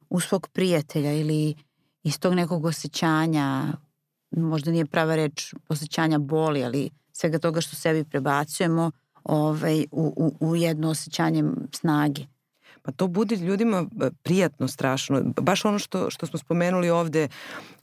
u 0.09 0.19
svog 0.19 0.47
prijatelja 0.47 1.13
ili 1.13 1.55
iz 2.03 2.19
tog 2.19 2.33
nekog 2.33 2.65
osjećanja, 2.65 3.63
možda 4.31 4.71
nije 4.71 4.85
prava 4.85 5.15
reč 5.15 5.53
osjećanja 5.69 6.19
boli, 6.19 6.63
ali 6.63 6.89
svega 7.11 7.39
toga 7.39 7.61
što 7.61 7.75
sebi 7.75 8.03
prebacujemo 8.03 8.91
ovaj, 9.23 9.85
u, 9.91 10.31
u, 10.39 10.49
u 10.49 10.55
jedno 10.55 10.89
osjećanje 10.89 11.43
snage? 11.75 12.25
Pa 12.81 12.91
to 12.91 13.07
bude 13.07 13.35
ljudima 13.35 13.85
e, 14.01 14.09
prijatno 14.23 14.67
strašno. 14.67 15.21
Baš 15.41 15.65
ono 15.65 15.79
što, 15.79 16.09
što 16.09 16.25
smo 16.25 16.39
spomenuli 16.39 16.89
ovde, 16.89 17.27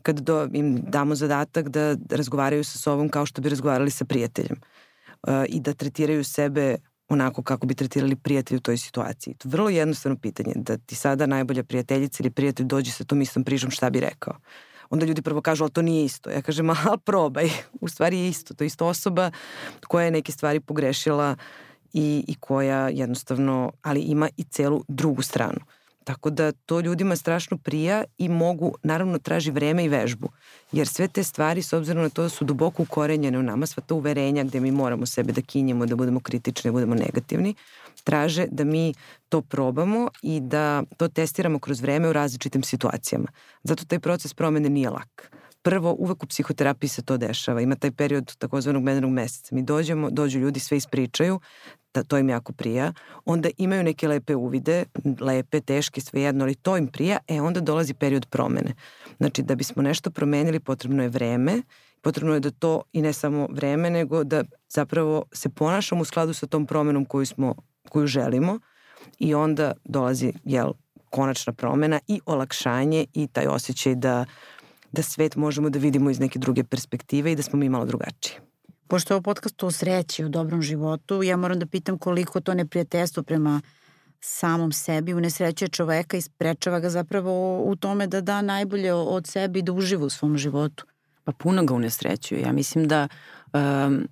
kad 0.03 0.21
do, 0.21 0.49
im 0.53 0.81
damo 0.83 1.15
zadatak 1.15 1.69
da 1.69 1.97
razgovaraju 2.11 2.65
sa 2.65 2.79
sobom 2.79 3.09
kao 3.09 3.27
što 3.27 3.43
bi 3.43 3.49
razgovarali 3.49 3.91
sa 3.91 4.05
prijateljem. 4.05 4.61
Uh, 5.23 5.35
I 5.49 5.61
da 5.61 5.75
tretiraju 5.75 6.25
sebe 6.25 6.77
onako 7.09 7.43
kako 7.43 7.67
bi 7.67 7.75
tretirali 7.75 8.17
prijatelji 8.17 8.57
u 8.57 8.61
toj 8.61 8.77
situaciji. 8.77 9.35
To 9.35 9.49
je 9.49 9.51
vrlo 9.51 9.69
jednostavno 9.69 10.19
pitanje, 10.19 10.53
da 10.57 10.77
ti 10.77 10.95
sada 10.95 11.27
najbolja 11.27 11.65
prijateljica 11.65 12.23
ili 12.23 12.31
prijatelj 12.31 12.67
dođe 12.67 12.91
sa 12.91 13.05
tom 13.05 13.23
istom 13.23 13.45
prižom 13.45 13.71
šta 13.71 13.91
bi 13.91 14.01
rekao. 14.01 14.37
Onda 14.91 15.07
ljudi 15.07 15.23
prvo 15.23 15.41
kažu, 15.41 15.65
ali 15.65 15.73
to 15.73 15.83
nije 15.83 16.05
isto. 16.05 16.31
Ja 16.31 16.43
kažem, 16.43 16.71
ali 16.71 16.99
probaj. 17.05 17.51
U 17.81 17.89
stvari 17.89 18.19
je 18.19 18.29
isto. 18.29 18.55
To 18.55 18.65
je 18.65 18.67
isto 18.67 18.87
osoba 18.87 19.31
koja 19.89 20.05
je 20.05 20.11
neke 20.11 20.33
stvari 20.33 20.61
pogrešila 20.61 21.31
uh, 21.31 21.68
i, 21.93 22.25
i 22.29 22.35
koja 22.35 22.89
jednostavno, 22.89 23.73
ali 23.83 24.01
ima 24.01 24.29
i 24.37 24.45
celu 24.45 24.85
drugu 24.89 25.23
stranu. 25.23 25.61
Tako 26.05 26.31
da 26.31 26.53
to 26.53 26.81
ljudima 26.81 27.17
strašno 27.17 27.57
prija 27.57 28.05
i 28.19 28.29
mogu, 28.29 28.75
naravno 28.83 29.19
traži 29.19 29.51
vreme 29.51 29.85
i 29.85 29.89
vežbu. 29.89 30.29
Jer 30.73 30.89
sve 30.89 31.09
te 31.09 31.23
stvari, 31.25 31.63
s 31.63 31.73
obzirom 31.73 32.03
na 32.03 32.09
to 32.09 32.23
da 32.23 32.29
su 32.29 32.45
duboko 32.45 32.83
ukorenjene 32.83 33.39
u 33.39 33.43
nama, 33.43 33.67
sva 33.67 33.83
ta 33.87 33.95
uverenja 33.95 34.45
gde 34.45 34.61
mi 34.61 34.71
moramo 34.71 35.07
sebe 35.07 35.33
da 35.33 35.43
kinjemo, 35.43 35.87
da 35.87 35.97
budemo 35.97 36.21
kritični, 36.21 36.69
da 36.69 36.73
budemo 36.73 36.95
negativni, 36.95 37.55
traže 38.05 38.47
da 38.51 38.65
mi 38.65 38.95
to 39.29 39.43
probamo 39.43 40.09
i 40.23 40.41
da 40.41 40.83
to 40.97 41.09
testiramo 41.09 41.59
kroz 41.59 41.81
vreme 41.81 42.09
u 42.09 42.13
različitim 42.13 42.63
situacijama. 42.63 43.29
Zato 43.63 43.85
taj 43.85 43.99
proces 43.99 44.35
promene 44.35 44.69
nije 44.69 44.91
lak 44.91 45.31
prvo, 45.69 45.97
uvek 45.99 46.23
u 46.23 46.27
psihoterapiji 46.27 46.89
se 46.89 47.03
to 47.03 47.17
dešava. 47.17 47.61
Ima 47.61 47.77
taj 47.77 47.91
period 47.91 48.37
takozvanog 48.39 48.83
medenog 48.83 49.11
meseca. 49.11 49.55
Mi 49.55 49.63
dođemo, 49.63 50.11
dođu 50.11 50.39
ljudi, 50.39 50.61
sve 50.61 50.77
ispričaju, 50.77 51.41
da 51.95 52.03
to 52.03 52.19
im 52.19 52.29
jako 52.29 52.53
prija. 52.53 52.93
Onda 53.25 53.49
imaju 53.57 53.83
neke 53.83 54.09
lepe 54.09 54.35
uvide, 54.35 54.85
lepe, 55.21 55.61
teške, 55.61 56.01
svejedno, 56.01 56.45
ali 56.45 56.55
to 56.55 56.77
im 56.77 56.87
prija, 56.87 57.19
e 57.29 57.41
onda 57.41 57.61
dolazi 57.61 57.95
period 57.95 58.27
promene. 58.31 58.75
Znači, 59.17 59.43
da 59.43 59.55
bismo 59.55 59.83
nešto 59.83 60.11
promenili, 60.11 60.61
potrebno 60.61 61.03
je 61.03 61.09
vreme, 61.09 61.63
potrebno 62.03 62.35
je 62.35 62.41
da 62.41 62.51
to 62.51 62.83
i 62.93 63.03
ne 63.03 63.13
samo 63.13 63.49
vreme, 63.51 63.91
nego 63.91 64.25
da 64.25 64.45
zapravo 64.69 65.25
se 65.33 65.49
ponašamo 65.49 66.01
u 66.01 66.05
skladu 66.05 66.33
sa 66.33 66.47
tom 66.47 66.67
promenom 66.67 67.05
koju, 67.05 67.27
smo, 67.27 67.55
koju 67.89 68.07
želimo 68.07 68.59
i 69.19 69.35
onda 69.35 69.73
dolazi, 69.85 70.33
jel, 70.45 70.73
konačna 71.11 71.53
promena 71.53 72.01
i 72.07 72.21
olakšanje 72.27 73.07
i 73.15 73.27
taj 73.27 73.47
osjećaj 73.47 73.95
da 73.95 74.25
da 74.93 75.03
svet 75.03 75.37
možemo 75.37 75.71
da 75.71 75.79
vidimo 75.79 76.11
iz 76.11 76.21
neke 76.21 76.39
druge 76.39 76.65
perspektive 76.65 77.33
i 77.33 77.37
da 77.37 77.43
smo 77.43 77.59
mi 77.59 77.69
malo 77.69 77.85
drugačiji. 77.85 78.37
Pošto 78.89 79.15
je 79.15 79.17
ovo 79.17 79.23
podcast 79.23 79.63
o 79.63 79.71
sreći, 79.71 80.25
o 80.25 80.29
dobrom 80.29 80.63
životu, 80.63 81.23
ja 81.23 81.37
moram 81.37 81.59
da 81.59 81.67
pitam 81.67 81.99
koliko 81.99 82.41
to 82.41 82.55
neprijateljstvo 82.55 83.23
prema 83.23 83.61
samom 84.21 84.73
sebi 84.73 85.15
unesrećuje 85.15 85.69
čoveka 85.69 86.17
i 86.17 86.21
sprečava 86.21 86.81
ga 86.81 86.91
zapravo 86.91 87.63
u 87.63 87.77
tome 87.77 88.07
da 88.07 88.21
da 88.21 88.43
najbolje 88.43 88.95
od 88.95 89.27
sebi 89.27 89.59
i 89.59 89.63
da 89.63 89.73
uživa 89.73 90.07
u 90.07 90.11
svom 90.11 90.37
životu. 90.37 90.87
Pa 91.25 91.33
puno 91.33 91.65
ga 91.65 91.75
unesrećuje. 91.75 92.41
Ja 92.41 92.53
mislim 92.53 92.89
da 92.89 93.09
um, 93.53 94.09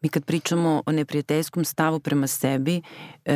mi 0.00 0.08
kad 0.08 0.24
pričamo 0.24 0.82
o 0.86 0.92
neprijateljskom 0.92 1.64
stavu 1.64 2.00
prema 2.00 2.26
sebi, 2.26 2.82
uh, 3.26 3.32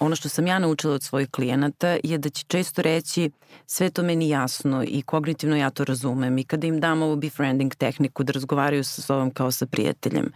ono 0.00 0.16
što 0.16 0.28
sam 0.28 0.46
ja 0.46 0.58
naučila 0.58 0.94
od 0.94 1.02
svojih 1.02 1.30
klijenata 1.30 1.96
je 2.04 2.18
da 2.18 2.30
će 2.30 2.44
često 2.48 2.82
reći 2.82 3.30
sve 3.66 3.90
to 3.90 4.02
meni 4.02 4.28
jasno 4.28 4.84
i 4.88 5.02
kognitivno 5.02 5.56
ja 5.56 5.70
to 5.70 5.84
razumem 5.84 6.38
i 6.38 6.44
kada 6.44 6.66
im 6.66 6.80
dam 6.80 7.02
ovu 7.02 7.16
befriending 7.16 7.74
tehniku 7.74 8.22
da 8.22 8.32
razgovaraju 8.32 8.84
sa 8.84 9.02
sobom 9.02 9.30
kao 9.30 9.50
sa 9.50 9.66
prijateljem. 9.66 10.32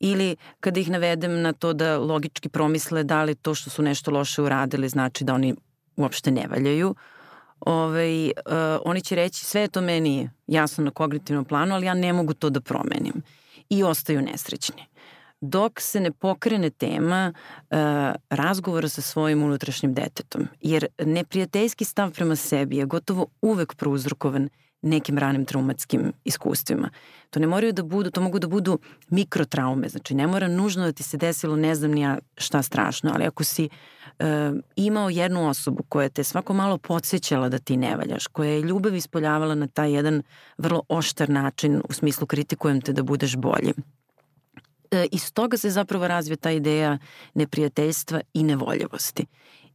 Ili 0.00 0.36
kada 0.60 0.80
ih 0.80 0.90
navedem 0.90 1.42
na 1.42 1.52
to 1.52 1.72
da 1.72 1.98
logički 1.98 2.48
promisle 2.48 3.04
da 3.04 3.24
li 3.24 3.34
to 3.34 3.54
što 3.54 3.70
su 3.70 3.82
nešto 3.82 4.10
loše 4.10 4.42
uradili 4.42 4.88
znači 4.88 5.24
da 5.24 5.34
oni 5.34 5.54
uopšte 5.96 6.30
ne 6.30 6.46
valjaju, 6.50 6.94
ovaj, 7.60 8.24
uh, 8.26 8.32
oni 8.84 9.00
će 9.00 9.14
reći 9.14 9.44
sve 9.44 9.68
to 9.68 9.80
meni 9.80 10.30
jasno 10.46 10.84
na 10.84 10.90
kognitivnom 10.90 11.44
planu, 11.44 11.74
ali 11.74 11.86
ja 11.86 11.94
ne 11.94 12.12
mogu 12.12 12.34
to 12.34 12.50
da 12.50 12.60
promenim. 12.60 13.22
I 13.70 13.82
ostaju 13.82 14.22
nesrećni 14.22 14.89
dok 15.40 15.80
se 15.80 16.00
ne 16.00 16.12
pokrene 16.12 16.70
tema 16.70 17.32
uh, 17.32 17.76
razgovora 18.30 18.88
sa 18.88 19.02
svojim 19.02 19.42
unutrašnjim 19.42 19.94
detetom. 19.94 20.48
Jer 20.60 20.86
neprijateljski 20.98 21.84
stav 21.84 22.12
prema 22.12 22.36
sebi 22.36 22.76
je 22.76 22.84
gotovo 22.84 23.26
uvek 23.42 23.74
prouzrokovan 23.74 24.48
nekim 24.82 25.18
ranim 25.18 25.44
traumatskim 25.44 26.12
iskustvima. 26.24 26.90
To 27.30 27.40
ne 27.40 27.46
moraju 27.46 27.72
da 27.72 27.82
budu, 27.82 28.10
to 28.10 28.20
mogu 28.20 28.38
da 28.38 28.48
budu 28.48 28.78
mikrotraume, 29.08 29.88
znači 29.88 30.14
ne 30.14 30.26
mora 30.26 30.48
nužno 30.48 30.84
da 30.84 30.92
ti 30.92 31.02
se 31.02 31.16
desilo 31.16 31.56
ne 31.56 31.74
znam 31.74 31.90
ni 31.90 32.00
ja 32.00 32.18
šta 32.36 32.62
strašno, 32.62 33.10
ali 33.14 33.24
ako 33.24 33.44
si 33.44 33.68
uh, 33.68 34.26
imao 34.76 35.10
jednu 35.10 35.48
osobu 35.48 35.82
koja 35.88 36.08
te 36.08 36.24
svako 36.24 36.54
malo 36.54 36.78
podsjećala 36.78 37.48
da 37.48 37.58
ti 37.58 37.76
ne 37.76 37.96
valjaš, 37.96 38.26
koja 38.26 38.50
je 38.50 38.62
ljubav 38.62 38.94
ispoljavala 38.94 39.54
na 39.54 39.66
taj 39.66 39.92
jedan 39.92 40.22
vrlo 40.58 40.82
oštar 40.88 41.30
način 41.30 41.82
u 41.88 41.92
smislu 41.92 42.26
kritikujem 42.26 42.80
te 42.80 42.92
da 42.92 43.02
budeš 43.02 43.36
bolji, 43.36 43.70
e, 43.70 43.99
iz 45.12 45.32
toga 45.32 45.56
se 45.56 45.70
zapravo 45.70 46.08
razvija 46.08 46.36
ta 46.36 46.50
ideja 46.50 46.98
neprijateljstva 47.34 48.20
i 48.34 48.42
nevoljivosti. 48.42 49.26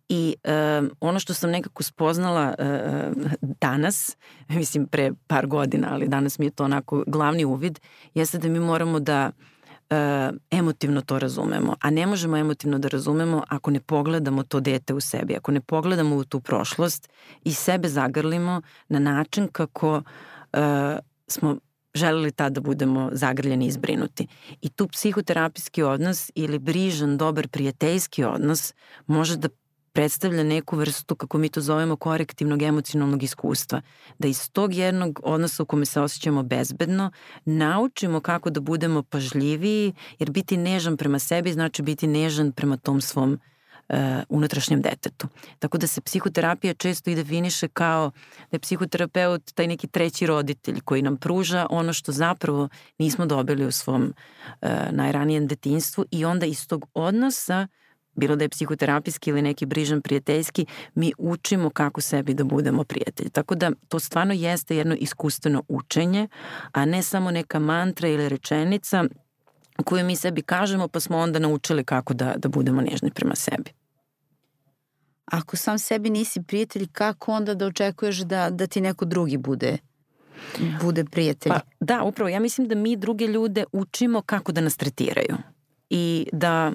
I 0.09 0.35
e, 0.43 0.81
ono 0.99 1.19
što 1.19 1.33
sam 1.33 1.51
nekako 1.51 1.83
spoznala 1.83 2.55
e, 2.59 3.11
danas, 3.41 4.17
mislim 4.49 4.87
pre 4.87 5.11
par 5.27 5.47
godina, 5.47 5.87
ali 5.91 6.07
danas 6.07 6.39
mi 6.39 6.45
je 6.45 6.51
to 6.51 6.63
onako 6.63 7.03
glavni 7.07 7.45
uvid, 7.45 7.79
jeste 8.13 8.37
da 8.37 8.47
mi 8.47 8.59
moramo 8.59 8.99
da 8.99 9.31
e, 9.89 10.29
emotivno 10.51 11.01
to 11.01 11.19
razumemo. 11.19 11.75
A 11.81 11.89
ne 11.89 12.05
možemo 12.05 12.37
emotivno 12.37 12.79
da 12.79 12.87
razumemo 12.87 13.43
ako 13.47 13.71
ne 13.71 13.79
pogledamo 13.79 14.43
to 14.43 14.59
dete 14.59 14.93
u 14.93 14.99
sebi, 14.99 15.35
ako 15.35 15.51
ne 15.51 15.61
pogledamo 15.61 16.15
u 16.15 16.23
tu 16.23 16.39
prošlost 16.39 17.09
i 17.43 17.53
sebe 17.53 17.87
zagrlimo 17.87 18.61
na 18.89 18.99
način 18.99 19.47
kako 19.47 20.01
e, 20.53 20.97
smo 21.27 21.57
želeli 21.95 22.31
tad 22.31 22.53
da 22.53 22.61
budemo 22.61 23.09
zagrljeni 23.11 23.65
i 23.65 23.67
izbrinuti. 23.67 24.27
I 24.61 24.69
tu 24.69 24.87
psihoterapijski 24.87 25.83
odnos 25.83 26.31
ili 26.35 26.59
brižan, 26.59 27.17
dobar, 27.17 27.47
prijateljski 27.47 28.23
odnos 28.23 28.73
može 29.07 29.37
da 29.37 29.49
predstavlja 29.93 30.43
neku 30.43 30.75
vrstu, 30.75 31.15
kako 31.15 31.37
mi 31.37 31.49
to 31.49 31.61
zovemo, 31.61 31.95
korektivnog 31.95 32.61
emocionalnog 32.61 33.23
iskustva. 33.23 33.81
Da 34.19 34.27
iz 34.27 34.51
tog 34.51 34.73
jednog 34.73 35.19
odnosa 35.23 35.63
u 35.63 35.65
kome 35.65 35.85
se 35.85 36.01
osjećamo 36.01 36.43
bezbedno, 36.43 37.11
naučimo 37.45 38.19
kako 38.19 38.49
da 38.49 38.59
budemo 38.59 39.03
pažljiviji, 39.03 39.93
jer 40.19 40.31
biti 40.31 40.57
nežan 40.57 40.97
prema 40.97 41.19
sebi 41.19 41.53
znači 41.53 41.81
biti 41.81 42.07
nežan 42.07 42.51
prema 42.51 42.77
tom 42.77 43.01
svom 43.01 43.33
uh, 43.33 43.39
uh, 43.89 43.97
unutrašnjem 44.29 44.81
detetu. 44.81 45.27
Tako 45.59 45.77
da 45.77 45.87
se 45.87 46.01
psihoterapija 46.01 46.73
često 46.73 47.09
i 47.09 47.15
definiše 47.15 47.67
kao 47.67 48.11
da 48.51 48.55
je 48.55 48.59
psihoterapeut 48.59 49.51
taj 49.53 49.67
neki 49.67 49.87
treći 49.87 50.27
roditelj 50.27 50.79
koji 50.85 51.01
nam 51.01 51.17
pruža 51.17 51.67
ono 51.69 51.93
što 51.93 52.11
zapravo 52.11 52.69
nismo 52.97 53.25
dobili 53.25 53.65
u 53.65 53.71
svom 53.71 54.03
uh, 54.61 54.69
najranijem 54.91 55.47
detinstvu 55.47 56.05
i 56.11 56.25
onda 56.25 56.45
iz 56.45 56.67
tog 56.67 56.85
odnosa 56.93 57.67
bilo 58.15 58.35
da 58.35 58.43
je 58.43 58.49
psihoterapijski 58.49 59.29
ili 59.29 59.41
neki 59.41 59.65
brižan 59.65 60.01
prijateljski, 60.01 60.65
mi 60.95 61.11
učimo 61.17 61.69
kako 61.69 62.01
sebi 62.01 62.33
da 62.33 62.43
budemo 62.43 62.83
prijatelji. 62.83 63.29
Tako 63.29 63.55
da 63.55 63.71
to 63.87 63.99
stvarno 63.99 64.33
jeste 64.33 64.77
jedno 64.77 64.95
iskustveno 64.95 65.63
učenje, 65.67 66.27
a 66.71 66.85
ne 66.85 67.03
samo 67.03 67.31
neka 67.31 67.59
mantra 67.59 68.07
ili 68.07 68.29
rečenica 68.29 69.03
koju 69.83 70.05
mi 70.05 70.15
sebi 70.15 70.41
kažemo 70.41 70.87
pa 70.87 70.99
smo 70.99 71.17
onda 71.17 71.39
naučili 71.39 71.83
kako 71.83 72.13
da, 72.13 72.33
da 72.37 72.49
budemo 72.49 72.81
nežni 72.81 73.11
prema 73.11 73.35
sebi. 73.35 73.71
Ako 75.25 75.57
sam 75.57 75.79
sebi 75.79 76.09
nisi 76.09 76.43
prijatelj, 76.43 76.87
kako 76.91 77.31
onda 77.31 77.53
da 77.53 77.65
očekuješ 77.65 78.17
da, 78.17 78.49
da 78.49 78.67
ti 78.67 78.81
neko 78.81 79.05
drugi 79.05 79.37
bude 79.37 79.77
bude 80.81 81.05
prijatelj? 81.05 81.49
Pa, 81.49 81.59
da, 81.79 82.03
upravo. 82.03 82.29
Ja 82.29 82.39
mislim 82.39 82.67
da 82.67 82.75
mi 82.75 82.95
druge 82.95 83.27
ljude 83.27 83.63
učimo 83.71 84.21
kako 84.21 84.51
da 84.51 84.61
nas 84.61 84.77
tretiraju. 84.77 85.37
I 85.89 86.27
da 86.31 86.71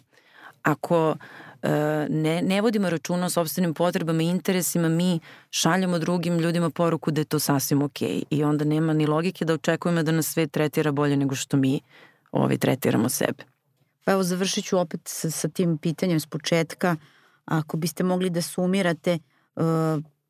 ako 0.63 1.17
e, 1.63 1.69
ne, 2.11 2.43
ne 2.43 2.61
vodimo 2.63 2.91
računa 2.91 3.27
o 3.27 3.31
sobstvenim 3.31 3.75
potrebama 3.75 4.23
i 4.23 4.27
interesima, 4.27 4.89
mi 4.89 5.21
šaljamo 5.51 5.99
drugim 5.99 6.39
ljudima 6.39 6.71
poruku 6.71 7.11
da 7.11 7.21
je 7.21 7.25
to 7.25 7.39
sasvim 7.39 7.83
okej. 7.83 8.09
Okay. 8.09 8.25
I 8.31 8.45
onda 8.45 8.65
nema 8.65 8.93
ni 8.93 9.07
logike 9.07 9.45
da 9.45 9.55
očekujemo 9.55 10.03
da 10.03 10.13
nas 10.13 10.27
sve 10.27 10.47
tretira 10.47 10.93
bolje 10.93 11.17
nego 11.17 11.35
što 11.35 11.57
mi 11.57 11.81
ovaj, 12.33 12.59
tretiramo 12.59 13.09
sebe. 13.09 13.45
Pa 14.05 14.13
evo 14.13 14.23
završit 14.23 14.65
ću 14.65 14.79
opet 14.79 15.01
sa, 15.05 15.31
sa 15.31 15.49
tim 15.49 15.79
pitanjem 15.79 16.21
s 16.21 16.27
početka. 16.27 16.97
Ako 17.45 17.77
biste 17.77 18.05
mogli 18.05 18.31
da 18.31 18.43
sumirate 18.43 19.19
uh, 19.57 19.65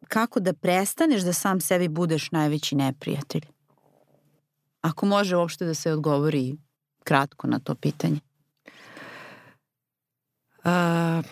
kako 0.09 0.41
da 0.41 0.53
prestaneš 0.53 1.23
da 1.23 1.33
sam 1.33 1.61
sebi 1.61 1.89
budeš 1.89 2.31
najveći 2.31 2.77
neprijatelj? 2.77 3.47
Ako 4.81 5.07
može 5.07 5.37
uopšte 5.37 5.65
da 5.65 5.75
se 5.75 5.93
odgovori 5.93 6.57
kratko 7.05 7.47
na 7.47 7.59
to 7.59 7.75
pitanje. 7.75 8.21
A, 10.65 11.23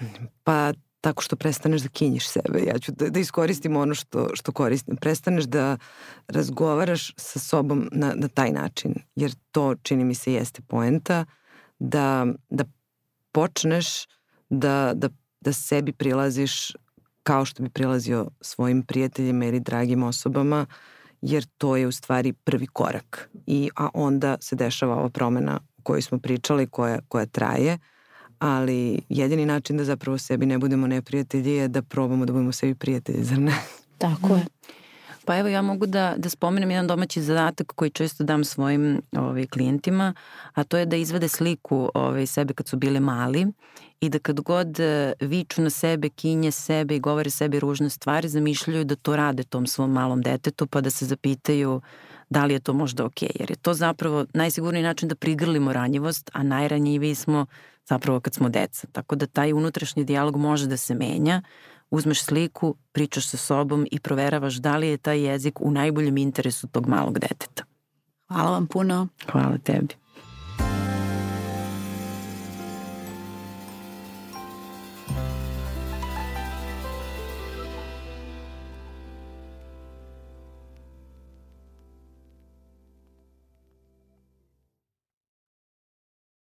pa 0.44 0.72
tako 1.00 1.22
što 1.22 1.36
prestaneš 1.36 1.82
da 1.82 1.88
kinjiš 1.88 2.28
sebe. 2.28 2.62
Ja 2.66 2.78
ću 2.78 2.92
da, 2.92 3.08
da 3.08 3.20
iskoristim 3.20 3.76
ono 3.76 3.94
što, 3.94 4.28
što 4.34 4.52
koristim. 4.52 4.96
Prestaneš 4.96 5.44
da 5.44 5.76
razgovaraš 6.28 7.14
sa 7.16 7.38
sobom 7.38 7.88
na, 7.92 8.12
na 8.16 8.28
taj 8.28 8.50
način, 8.50 8.94
jer 9.14 9.34
to 9.52 9.74
čini 9.82 10.04
mi 10.04 10.14
se 10.14 10.32
jeste 10.32 10.62
poenta, 10.62 11.24
da, 11.78 12.26
da 12.50 12.64
počneš 13.32 14.06
da, 14.50 14.92
da, 14.94 15.08
da 15.40 15.52
sebi 15.52 15.92
prilaziš 15.92 16.72
kao 17.22 17.44
što 17.44 17.62
bi 17.62 17.68
prilazio 17.68 18.30
svojim 18.40 18.82
prijateljima 18.82 19.44
ili 19.44 19.60
dragim 19.60 20.02
osobama, 20.02 20.66
jer 21.22 21.46
to 21.58 21.76
je 21.76 21.86
u 21.86 21.92
stvari 21.92 22.32
prvi 22.32 22.66
korak. 22.66 23.30
I, 23.46 23.70
a 23.76 23.88
onda 23.94 24.36
se 24.40 24.56
dešava 24.56 24.96
ova 24.96 25.08
promena 25.08 25.60
o 25.78 25.82
kojoj 25.82 26.02
smo 26.02 26.18
pričali, 26.18 26.66
koja, 26.66 27.00
koja 27.08 27.26
traje, 27.26 27.74
uh, 27.74 27.80
ali 28.38 29.00
jedini 29.08 29.46
način 29.46 29.76
da 29.76 29.84
zapravo 29.84 30.18
sebi 30.18 30.46
ne 30.46 30.58
budemo 30.58 30.86
neprijatelji 30.86 31.50
je 31.50 31.68
da 31.68 31.82
probamo 31.82 32.26
da 32.26 32.32
budemo 32.32 32.52
sebi 32.52 32.74
prijatelji, 32.74 33.24
zar 33.24 33.38
ne? 33.38 33.52
Tako 33.98 34.34
je. 34.34 34.44
Pa 35.24 35.36
evo 35.36 35.48
ja 35.48 35.62
mogu 35.62 35.86
da, 35.86 36.14
da 36.16 36.28
spomenem 36.28 36.70
jedan 36.70 36.86
domaći 36.86 37.22
zadatak 37.22 37.72
koji 37.74 37.90
često 37.90 38.24
dam 38.24 38.44
svojim 38.44 39.02
ovaj, 39.12 39.46
klijentima, 39.46 40.14
a 40.54 40.64
to 40.64 40.78
je 40.78 40.86
da 40.86 40.96
izvede 40.96 41.28
sliku 41.28 41.90
ovaj, 41.94 42.26
sebe 42.26 42.54
kad 42.54 42.68
su 42.68 42.76
bile 42.76 43.00
mali 43.00 43.46
i 44.00 44.08
da 44.08 44.18
kad 44.18 44.40
god 44.40 44.80
e, 44.80 45.12
viču 45.20 45.62
na 45.62 45.70
sebe, 45.70 46.08
kinje 46.08 46.50
sebe 46.50 46.96
i 46.96 47.00
govore 47.00 47.30
sebi 47.30 47.60
ružne 47.60 47.90
stvari, 47.90 48.28
zamišljaju 48.28 48.84
da 48.84 48.96
to 48.96 49.16
rade 49.16 49.44
tom 49.44 49.66
svom 49.66 49.92
malom 49.92 50.22
detetu 50.22 50.66
pa 50.66 50.80
da 50.80 50.90
se 50.90 51.06
zapitaju 51.06 51.80
da 52.30 52.44
li 52.44 52.54
je 52.54 52.60
to 52.60 52.72
možda 52.72 53.04
ok, 53.04 53.22
jer 53.22 53.50
je 53.50 53.56
to 53.56 53.74
zapravo 53.74 54.26
najsigurniji 54.34 54.82
način 54.82 55.08
da 55.08 55.14
prigrlimo 55.14 55.72
ranjivost, 55.72 56.30
a 56.32 56.42
najranjiviji 56.42 57.14
smo 57.14 57.46
zapravo 57.88 58.20
kad 58.20 58.34
smo 58.34 58.48
deca. 58.48 58.86
Tako 58.92 59.16
da 59.16 59.26
taj 59.26 59.52
unutrašnji 59.52 60.04
dijalog 60.04 60.36
može 60.36 60.66
da 60.66 60.76
se 60.76 60.94
menja, 60.94 61.42
uzmeš 61.90 62.22
sliku, 62.22 62.74
pričaš 62.92 63.28
sa 63.28 63.36
sobom 63.36 63.86
i 63.90 64.00
proveravaš 64.00 64.54
da 64.54 64.76
li 64.76 64.88
je 64.88 64.96
taj 64.96 65.26
jezik 65.26 65.60
u 65.60 65.70
najboljem 65.70 66.16
interesu 66.16 66.66
tog 66.66 66.88
malog 66.88 67.18
deteta. 67.18 67.64
Hvala 68.28 68.50
vam 68.50 68.66
puno. 68.66 69.08
Hvala 69.32 69.58
tebi. 69.58 69.94